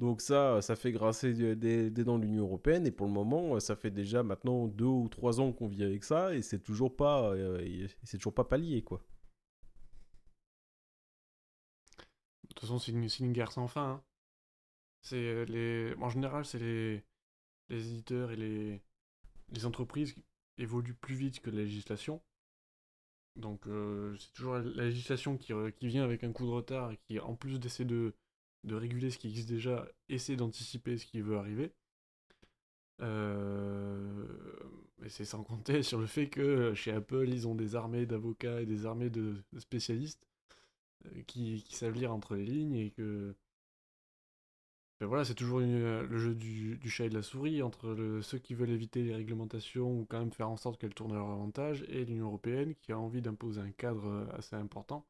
[0.00, 3.76] Donc ça, ça fait grasser des, des dents l'Union Européenne et pour le moment, ça
[3.76, 7.32] fait déjà maintenant 2 ou 3 ans qu'on vit avec ça et c'est toujours pas,
[7.32, 9.04] euh, c'est toujours pas pallié quoi.
[12.54, 13.92] Toute façon, c'est une, guerre sans fin.
[13.92, 14.04] Hein.
[15.02, 17.04] C'est euh, les, en général, c'est les,
[17.68, 18.80] les éditeurs et les,
[19.50, 20.24] les entreprises qui
[20.58, 22.22] évoluent plus vite que la législation.
[23.36, 26.98] Donc euh, c'est toujours la législation qui, qui, vient avec un coup de retard et
[27.06, 28.14] qui, en plus d'essayer de,
[28.64, 31.72] de, réguler ce qui existe déjà, essaie d'anticiper ce qui veut arriver.
[33.02, 34.26] Euh,
[35.04, 38.62] et c'est sans compter sur le fait que chez Apple, ils ont des armées d'avocats
[38.62, 40.33] et des armées de, spécialistes euh,
[41.26, 43.34] qui, qui, savent lire entre les lignes et que
[45.00, 48.38] ben voilà, c'est toujours euh, le jeu du, chat et de la souris entre ceux
[48.38, 51.30] qui veulent éviter les réglementations ou quand même faire en sorte qu'elles tournent à leur
[51.30, 55.04] avantage et l'Union européenne qui a envie d'imposer un cadre euh, assez important.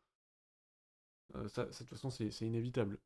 [1.36, 2.98] Euh, ça, de toute façon, c'est inévitable.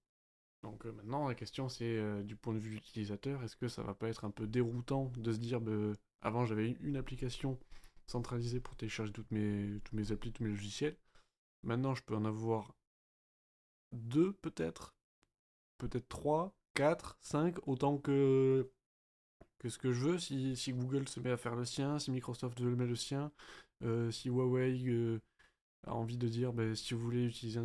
[0.63, 4.09] Donc maintenant, la question c'est du point de vue utilisateur, est-ce que ça va pas
[4.09, 7.59] être un peu déroutant de se dire, bah, avant j'avais une application
[8.07, 10.97] centralisée pour télécharger toutes mes, tous mes applis, tous mes logiciels.
[11.63, 12.75] Maintenant, je peux en avoir
[13.93, 14.95] deux peut-être,
[15.79, 18.71] peut-être trois, 4, 5, autant que,
[19.59, 20.19] que ce que je veux.
[20.19, 22.97] Si, si, Google se met à faire le sien, si Microsoft veut le mettre le
[22.97, 23.33] sien,
[23.83, 25.21] euh, si Huawei euh,
[25.87, 27.61] a envie de dire, ben, si vous voulez utiliser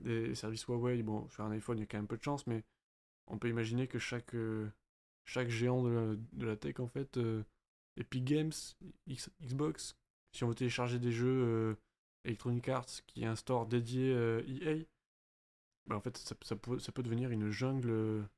[0.00, 2.46] des services Huawei, bon, sur un iPhone, il y a quand même peu de chance,
[2.46, 2.62] mais
[3.26, 4.70] on peut imaginer que chaque, euh,
[5.24, 7.18] chaque géant de la, tech, en fait,
[7.96, 8.52] Epic Games,
[9.42, 9.96] Xbox,
[10.32, 11.76] si on veut télécharger des jeux
[12.24, 14.86] Electronic Arts, qui est un store dédié EA, e
[15.90, 18.28] bah, en fait, ça, peut, devenir une jungle,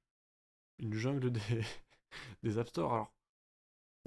[0.78, 1.40] une jungle des,
[2.42, 2.92] des App Store.
[2.94, 3.12] Alors,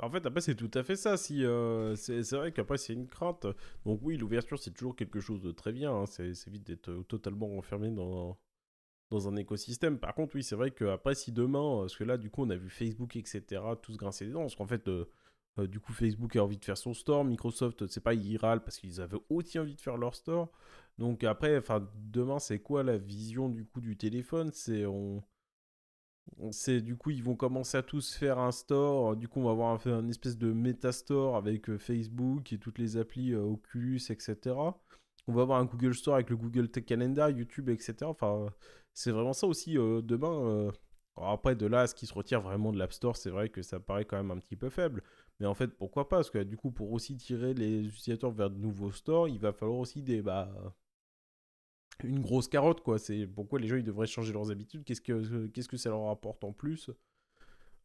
[0.02, 1.18] En fait, après, c'est tout à fait ça.
[1.18, 3.48] Si, euh, c'est vrai qu'après, c'est une crainte.
[3.86, 5.94] Donc, oui, l'ouverture, c'est toujours quelque chose de très bien.
[5.94, 6.06] hein.
[6.08, 8.38] C'est c'est vite d'être euh, totalement enfermé dans,
[9.12, 10.00] dans un écosystème.
[10.00, 12.50] Par contre, oui, c'est vrai qu'après, si demain, euh, parce que là, du coup, on
[12.50, 15.06] a vu Facebook, etc., tous grincer des dents, parce qu'en fait, euh,
[15.60, 18.64] euh, du coup, Facebook a envie de faire son store, Microsoft, c'est pas, ils râlent
[18.64, 20.52] parce qu'ils avaient aussi envie de faire leur store.
[20.98, 24.52] Donc, après, enfin, demain, c'est quoi la vision, du coup, du téléphone?
[24.54, 25.24] C'est on.
[26.38, 29.16] on- du coup ils vont commencer à tous faire un store.
[29.16, 32.78] Du coup on va avoir un, espèce de méta store avec euh, Facebook et toutes
[32.80, 34.78] les applis euh, Oculus, etc.
[35.28, 38.12] On va avoir un Google Store avec le Google Tech Calendar, YouTube, etc.
[38.12, 38.48] Enfin,
[38.94, 40.34] c'est vraiment ça aussi euh, demain.
[40.48, 40.72] euh.
[41.18, 43.62] Après, de là à ce qui se retire vraiment de l'App Store, c'est vrai que
[43.62, 45.02] ça paraît quand même un petit peu faible.
[45.40, 46.18] Mais en fait, pourquoi pas?
[46.18, 49.54] Parce que du coup, pour aussi tirer les utilisateurs vers de nouveaux stores, il va
[49.54, 50.50] falloir aussi des, bah,
[52.04, 53.00] une grosse carotte, quoi.
[53.00, 54.84] C'est pourquoi les gens ils devraient changer leurs habitudes.
[54.84, 56.90] Qu'est-ce que, qu'est-ce que ça leur apporte en plus?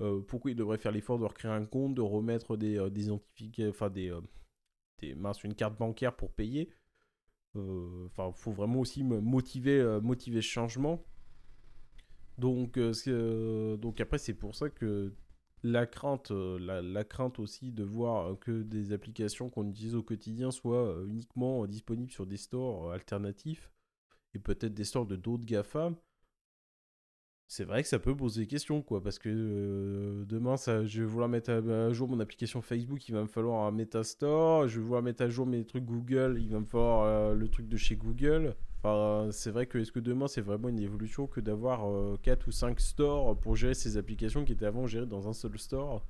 [0.01, 3.11] Euh, Pourquoi ils devraient faire l'effort de recréer un compte, de remettre des, euh, des
[3.69, 4.21] enfin des, euh,
[4.99, 6.71] des une carte bancaire pour payer?
[7.57, 11.05] Euh, Enfin, faut vraiment aussi motiver, euh, motiver ce changement.
[12.39, 15.13] Donc, donc après, c'est pour ça que
[15.63, 20.03] la crainte, euh, la, crainte aussi de voir euh, que des applications qu'on utilise au
[20.03, 23.71] quotidien soient euh, uniquement disponibles sur des stores alternatifs
[24.35, 25.97] et peut-être des stores de d'autres GAFAM,
[27.51, 31.29] c'est vrai que ça peut poser question, quoi, parce que euh, demain, je vais vouloir
[31.29, 35.03] mettre à, jour mon application Facebook, il va me falloir un Metastore, je vais vouloir
[35.03, 37.97] mettre à jour mes trucs Google, il va me falloir euh, le truc de chez
[37.97, 38.55] Google.
[38.85, 41.81] Enfin, c'est vrai que est-ce que demain, c'est vraiment une évolution que d'avoir
[42.23, 45.59] 4 ou 5 stores pour gérer ces applications qui étaient avant gérées dans un seul
[45.59, 46.07] store?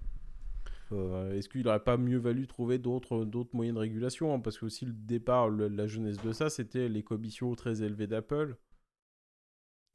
[0.93, 3.25] Euh, Est-ce qu'il n'aurait pas mieux valu trouver d'autres
[3.55, 4.39] moyens de régulation?
[4.43, 8.57] Parce que aussi le départ, la jeunesse de ça, c'était les commissions très élevées d'Apple.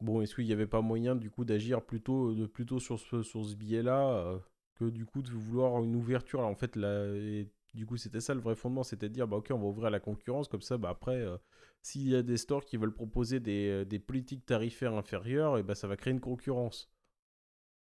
[0.02, 3.24] Bon, est-ce qu'il n'y avait pas moyen du coup d'agir plutôt, de, plutôt sur ce,
[3.24, 4.40] sur ce biais-là euh,
[4.76, 6.40] que du coup de vouloir une ouverture?
[6.40, 9.28] Alors, En fait, là, et du coup, c'était ça le vrai fondement, c'était de dire
[9.28, 11.38] bah ok, on va ouvrir à la concurrence, comme ça, bah après, euh,
[11.82, 15.64] s'il y a des stores qui veulent proposer des, euh, des politiques tarifaires inférieures, et
[15.64, 16.92] bah ça va créer une concurrence.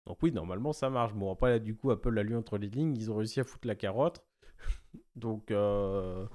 [0.07, 1.14] Donc oui, normalement ça marche.
[1.14, 3.45] Bon, après, là, du coup, Apple a lu entre les lignes, ils ont réussi à
[3.45, 4.25] foutre la carotte.
[5.16, 6.27] Donc, euh,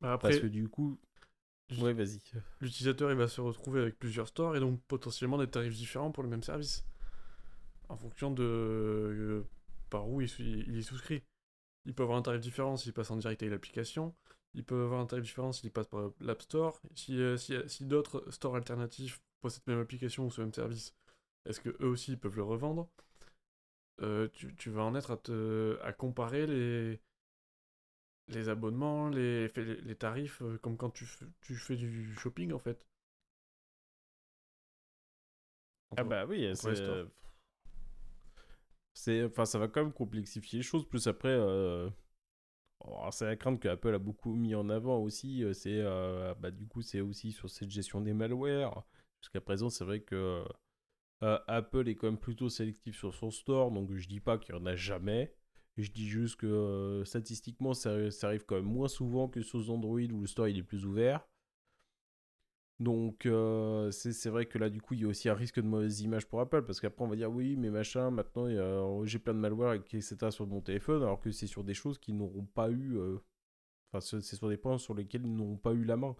[0.00, 0.98] bah, après, parce que du coup,
[1.78, 2.20] ouais, vas-y.
[2.60, 6.22] l'utilisateur il va se retrouver avec plusieurs stores et donc potentiellement des tarifs différents pour
[6.22, 6.84] le même service.
[7.88, 9.42] En fonction de euh,
[9.90, 11.22] par où il, est souscrit.
[11.86, 14.14] Il peut avoir un tarif différent s'il passe en direct avec l'application.
[14.54, 16.80] Il peut avoir un tarif différent s'il passe par l'App Store.
[16.94, 20.94] Si, euh, si, si d'autres stores alternatifs proposent cette même application ou ce même service,
[21.46, 22.88] est-ce que eux aussi peuvent le revendre?
[24.02, 27.00] Euh, tu, tu vas en être à, te, à comparer les,
[28.28, 29.50] les abonnements, les,
[29.98, 32.86] tarifs, euh, comme quand tu, fais du shopping en fait.
[35.96, 36.50] Ah bah oui,
[38.94, 39.24] c'est...
[39.24, 40.86] Enfin, ça va quand même complexifier les choses.
[40.86, 41.88] Plus après, euh,
[42.80, 45.44] oh, c'est la crainte que Apple a beaucoup mis en avant aussi.
[45.44, 48.84] euh, C'est, euh, bah, du coup, c'est aussi sur cette gestion des malwares.
[49.22, 50.44] Jusqu'à présent, c'est vrai que
[51.22, 53.70] euh, Apple est quand même plutôt sélectif sur son store.
[53.70, 55.34] Donc, je dis pas qu'il y en a jamais.
[55.78, 59.98] Je dis juste que euh, statistiquement, ça, arrive quand même moins souvent que sur Android
[60.00, 61.26] où le store il est plus ouvert.
[62.80, 65.66] Donc, euh, c'est vrai que là, du coup, il y a aussi un risque de
[65.66, 69.18] mauvaise image pour Apple, parce qu'après, on va dire, oui, mais machin, maintenant, a- j'ai
[69.18, 70.30] plein de malware, et etc.
[70.30, 72.96] sur mon téléphone, alors que c'est sur des choses qui n'auront pas eu...
[72.98, 73.18] euh,
[73.92, 76.16] Enfin, c'est sur des points sur lesquels ils n'auront pas eu la main.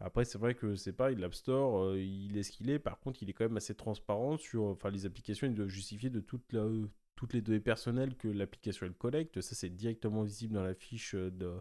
[0.00, 3.00] Après, c'est vrai que c'est pareil, l'App Store, euh, il est ce qu'il est, par
[3.00, 4.64] contre, il est quand même assez transparent sur...
[4.64, 6.68] Enfin, les applications, ils doivent justifier de toute la-
[7.20, 9.42] toutes les données personnelles que l'application, elle collecte.
[9.42, 11.52] Ça, c'est directement visible dans la fiche euh, de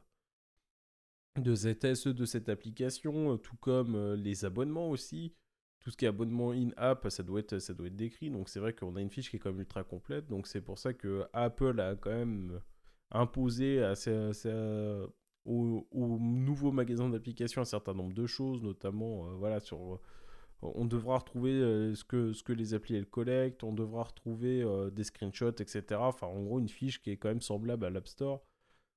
[1.36, 5.36] de ZSE de cette application, euh, tout comme euh, les abonnements aussi.
[5.82, 8.30] Tout ce qui est abonnement in-app, ça doit être, ça doit être décrit.
[8.30, 10.28] Donc c'est vrai qu'on a une fiche qui est quand même ultra complète.
[10.28, 12.62] Donc c'est pour ça que Apple a quand même
[13.12, 14.32] imposé à ses-
[15.46, 20.00] aux, aux nouveaux magasins d'applications un certain nombre de choses, notamment voilà sur
[20.62, 25.04] on devra retrouver euh, ce, que, les applis elles collectent, on devra retrouver euh, des
[25.04, 25.84] screenshots, etc.
[26.00, 28.44] Enfin, en gros, une fiche qui est quand même semblable à l'App Store.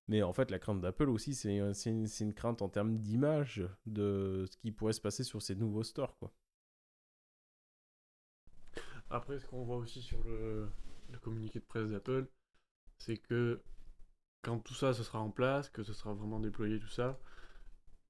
[0.09, 3.63] Mais en fait, la crainte d'Apple aussi, c'est euh, une, une crainte en termes d'image
[3.87, 6.19] de ce qui pourrait se passer sur ces nouveaux stores.
[9.09, 10.69] Après, ce qu'on voit aussi sur le,
[11.11, 12.27] le communiqué de presse d'Apple,
[12.99, 13.63] c'est que
[14.43, 17.21] quand tout ça ce sera en place, que ce sera vraiment déployé, tout ça,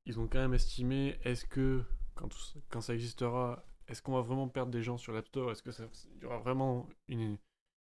[0.07, 4.14] ils ont quand même estimé est-ce que quand, tout ça- quand ça existera, est-ce qu'on
[4.14, 5.51] va vraiment perdre des gens sur l'App Store?
[5.53, 5.84] Est-ce que ça-
[6.16, 7.39] il y aura vraiment une,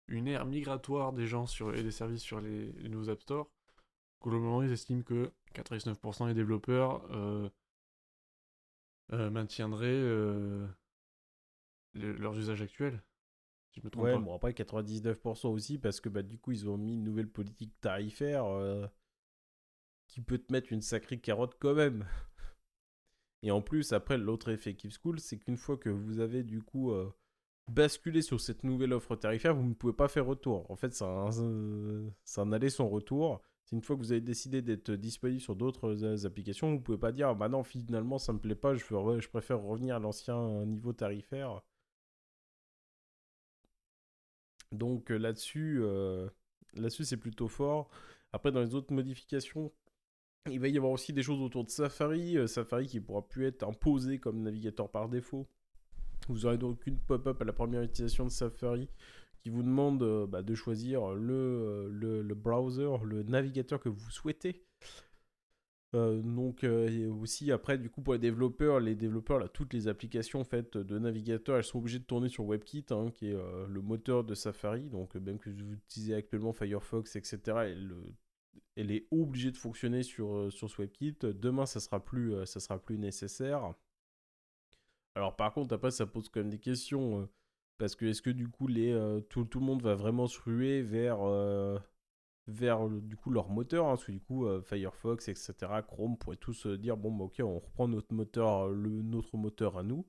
[0.10, 3.50] une ère migratoire des gens sur, et des services sur les, les nouveaux App Store?
[4.24, 7.48] Globalement, ils estiment que 99% des développeurs euh,
[9.14, 10.68] euh, maintiendraient euh,
[11.94, 13.02] le- leurs usages actuels.
[13.72, 14.24] Si je me trompe Ouais, pas.
[14.24, 17.74] bon après 99% aussi parce que bah du coup ils ont mis une nouvelle politique
[17.82, 18.46] tarifaire
[20.08, 22.06] qui peut te mettre une sacrée carotte quand même.
[23.44, 26.62] Et en plus après l'autre effet Keep School c'est qu'une fois que vous avez du
[26.62, 27.14] coup euh,
[27.68, 30.70] basculé sur cette nouvelle offre tarifaire vous ne pouvez pas faire retour.
[30.72, 31.30] En fait c'est un,
[32.38, 33.42] un aller sans retour.
[33.72, 37.12] Une fois que vous avez décidé d'être disponible sur d'autres euh, applications vous pouvez pas
[37.12, 40.94] dire ah, bah non finalement ça me plaît pas je, préfère revenir à l'ancien niveau
[40.94, 41.62] tarifaire.
[44.74, 46.28] Donc euh, là-dessus, euh,
[46.74, 47.90] là-dessus c'est plutôt fort.
[48.34, 49.72] Après, dans les autres modifications,
[50.52, 52.38] il va y avoir aussi des choses autour de Safari.
[52.38, 55.48] euh, Safari qui pourra plus être imposé comme navigateur par défaut.
[56.28, 58.90] Vous aurez donc une pop-up à la première utilisation de Safari
[59.42, 64.10] qui vous demande euh, bah, de choisir le, euh, le, browser, le navigateur que vous
[64.10, 64.64] souhaitez.
[65.94, 70.40] Donc et aussi après du coup pour les développeurs, les développeurs là toutes les applications
[70.40, 73.38] en fait de navigateur elles sont obligées de tourner sur WebKit hein, qui est
[73.68, 77.76] le moteur de Safari donc même que vous utilisez actuellement Firefox etc
[78.76, 82.80] elle est obligée de fonctionner sur, euh, sur WebKit demain ça sera plus euh, sera
[82.80, 83.74] plus nécessaire
[85.16, 87.30] alors par contre après ça pose quand même des questions euh,
[87.78, 88.94] parce que est-ce que du coup les
[89.30, 91.20] tout, tout le monde va vraiment se ruer vers
[92.90, 95.54] du coup leur moteur, hein, parce que du coup Firefox, etc.,
[95.88, 99.84] Chrome pourraient tous dire bon bah ok on reprend notre moteur, le, notre moteur à
[99.84, 100.06] nous.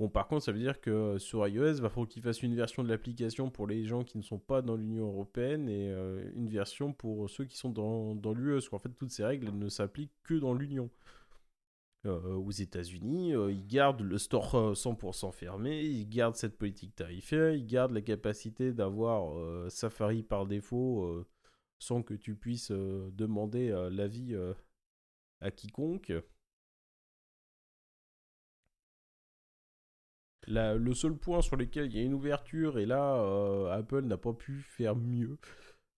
[0.00, 2.42] Bon par contre ça veut dire que euh, sur iOS il va falloir qu'ils fassent
[2.42, 5.90] une version de l'application pour les gens qui ne sont pas dans l'Union Européenne et
[5.90, 9.24] euh, une version pour ceux qui sont dans, dans l'UE, parce qu'en fait toutes ces
[9.24, 10.88] règles ne s'appliquent que dans l'Union.
[12.06, 17.52] Euh, aux États-Unis, ils gardent le store euh, 100% fermé, ils gardent cette politique tarifaire,
[17.52, 21.26] ils gardent la capacité d'avoir Safari par défaut
[21.78, 24.34] sans que tu puisses demander l'avis
[25.42, 26.10] à quiconque.
[30.48, 34.16] Le seul point sur lequel il y a une ouverture, et là, euh, Apple n'a
[34.16, 35.38] pas pu faire mieux.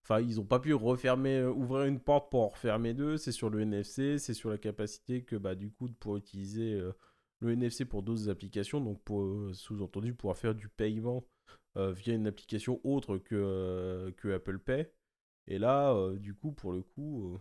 [0.04, 3.16] Enfin, ils n'ont pas pu refermer, euh, ouvrir une porte pour en refermer deux.
[3.16, 6.92] C'est sur le NFC, c'est sur la capacité que, bah, du coup, pour utiliser euh,
[7.40, 9.00] le NFC pour d'autres applications, donc
[9.54, 11.24] sous-entendu, pouvoir faire du paiement
[11.76, 14.92] via une application autre que, Apple Pay.
[15.48, 17.38] Et là, du coup, pour le coup,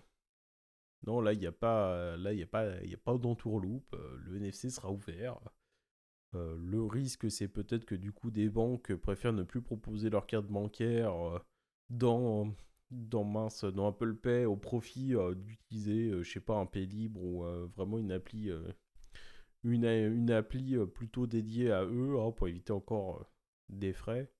[1.05, 2.65] non, là, il n'y a pas, là, il a pas,
[3.03, 5.39] pas le NFC sera ouvert.
[6.35, 10.27] Euh, le risque, c'est peut-être que du coup, des banques préfèrent ne plus proposer leur
[10.27, 11.39] carte bancaire euh,
[11.89, 12.53] dans,
[12.89, 17.43] dans, Apple Pay au profit euh, d'utiliser, je sais pas, un Pay libre ou
[17.75, 18.49] vraiment une appli,
[19.63, 23.29] une, appli plutôt dédiée à eux hein, pour éviter encore
[23.69, 24.31] des frais.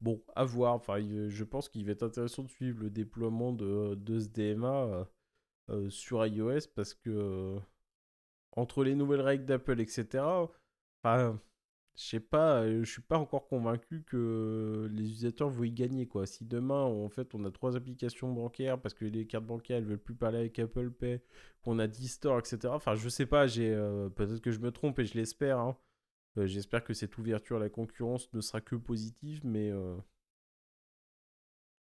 [0.00, 0.80] Bon, à voir.
[0.98, 5.08] Je pense qu'il va être intéressant de suivre le déploiement de, de ce DMA
[5.88, 7.58] sur iOS parce que
[8.56, 10.50] entre les nouvelles règles d'Apple, etc.
[11.04, 11.40] Enfin,
[11.96, 16.06] je sais pas, euh, je suis pas encore convaincu que les utilisateurs vont y gagner
[16.06, 16.26] quoi.
[16.26, 19.84] Si demain, en fait, on a trois applications bancaires parce que les cartes bancaires elles
[19.86, 21.20] veulent plus parler avec Apple Pay,
[21.62, 22.74] qu'on a 10 stores, etc.
[22.76, 25.58] Enfin, je sais pas, j'ai euh, peut-être que je me trompe et je l'espère.
[25.60, 25.76] hein.
[26.38, 29.72] Euh, J'espère que cette ouverture à la concurrence ne sera que positive, mais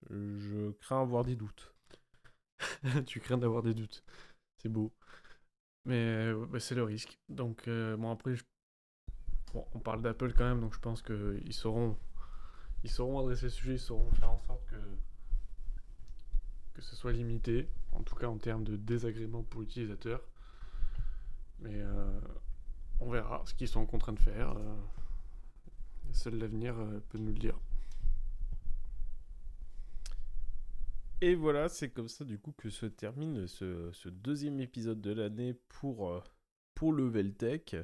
[0.09, 1.73] je crains avoir des doutes.
[3.05, 4.03] tu crains d'avoir des doutes.
[4.57, 4.93] C'est beau.
[5.85, 7.17] Mais euh, bah, c'est le risque.
[7.29, 8.43] Donc, euh, bon, après, je-
[9.53, 11.97] bon, on parle d'Apple quand même, donc je pense qu'ils sauront...
[12.83, 14.75] Ils sauront adresser le sujet, ils sauront faire en sorte que...
[16.73, 20.21] que ce soit limité, en tout cas en termes de désagrément pour l'utilisateur.
[21.59, 22.19] Mais euh,
[22.99, 24.51] on verra ce qu'ils sont en train de faire.
[24.57, 24.75] euh,
[26.11, 26.75] Seul l'avenir
[27.09, 27.57] peut nous le dire.
[31.23, 35.13] Et voilà, c'est comme ça du coup que se termine ce, ce deuxième épisode de
[35.13, 36.19] l'année pour, euh,
[36.75, 37.77] pour Leveltech.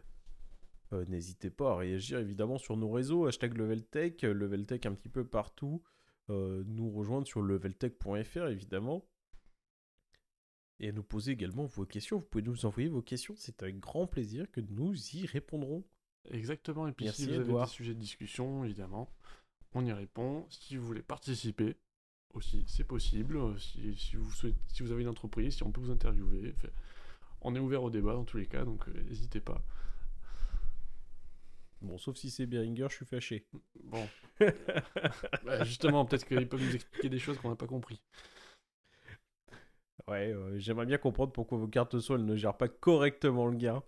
[0.91, 5.25] Euh, N'hésitez pas à réagir évidemment sur nos réseaux, hashtag Leveltech, Leveltech un petit peu
[5.25, 5.81] partout.
[6.29, 9.07] Euh, nous rejoindre sur leveltech.fr évidemment.
[10.81, 12.17] Et à nous poser également vos questions.
[12.17, 15.85] Vous pouvez nous envoyer vos questions, c'est avec grand plaisir que nous y répondrons.
[16.29, 19.09] Exactement, et puis Merci, si vous avez des sujets de discussion, évidemment,
[19.71, 20.45] on y répond.
[20.49, 21.77] Si vous voulez participer,
[22.33, 23.37] aussi, c'est possible.
[23.37, 26.53] Euh, Si, si vous souhaitez, si vous avez une entreprise, si on peut vous interviewer.
[26.53, 26.71] Fait-
[27.41, 29.63] on est ouvert au débat dans tous les cas, donc euh, n'hésitez pas.
[31.81, 33.45] Bon, sauf si c'est Behringer, je suis fâché.
[33.85, 34.11] Bon,
[35.43, 38.01] Bah, justement, peut-être qu'ils peuvent nous expliquer des choses qu'on n'a pas compris.
[40.07, 43.83] Ouais, euh, j'aimerais bien comprendre pourquoi vos cartes elles ne gèrent pas correctement le gain.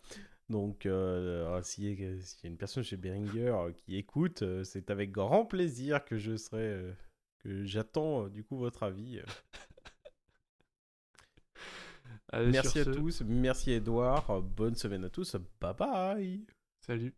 [0.49, 4.43] Donc, euh, s'il y, a- s'il y a une personne chez Behringer euh, qui écoute,
[4.63, 6.93] c'est avec grand plaisir que je serai,
[7.43, 9.19] que j'attends euh, du coup votre avis.
[9.19, 9.25] euh.
[12.29, 16.45] Allez, merci à ce, tous, merci Edouard, euh, bonne semaine à tous, bye bye.
[16.79, 17.13] Salut.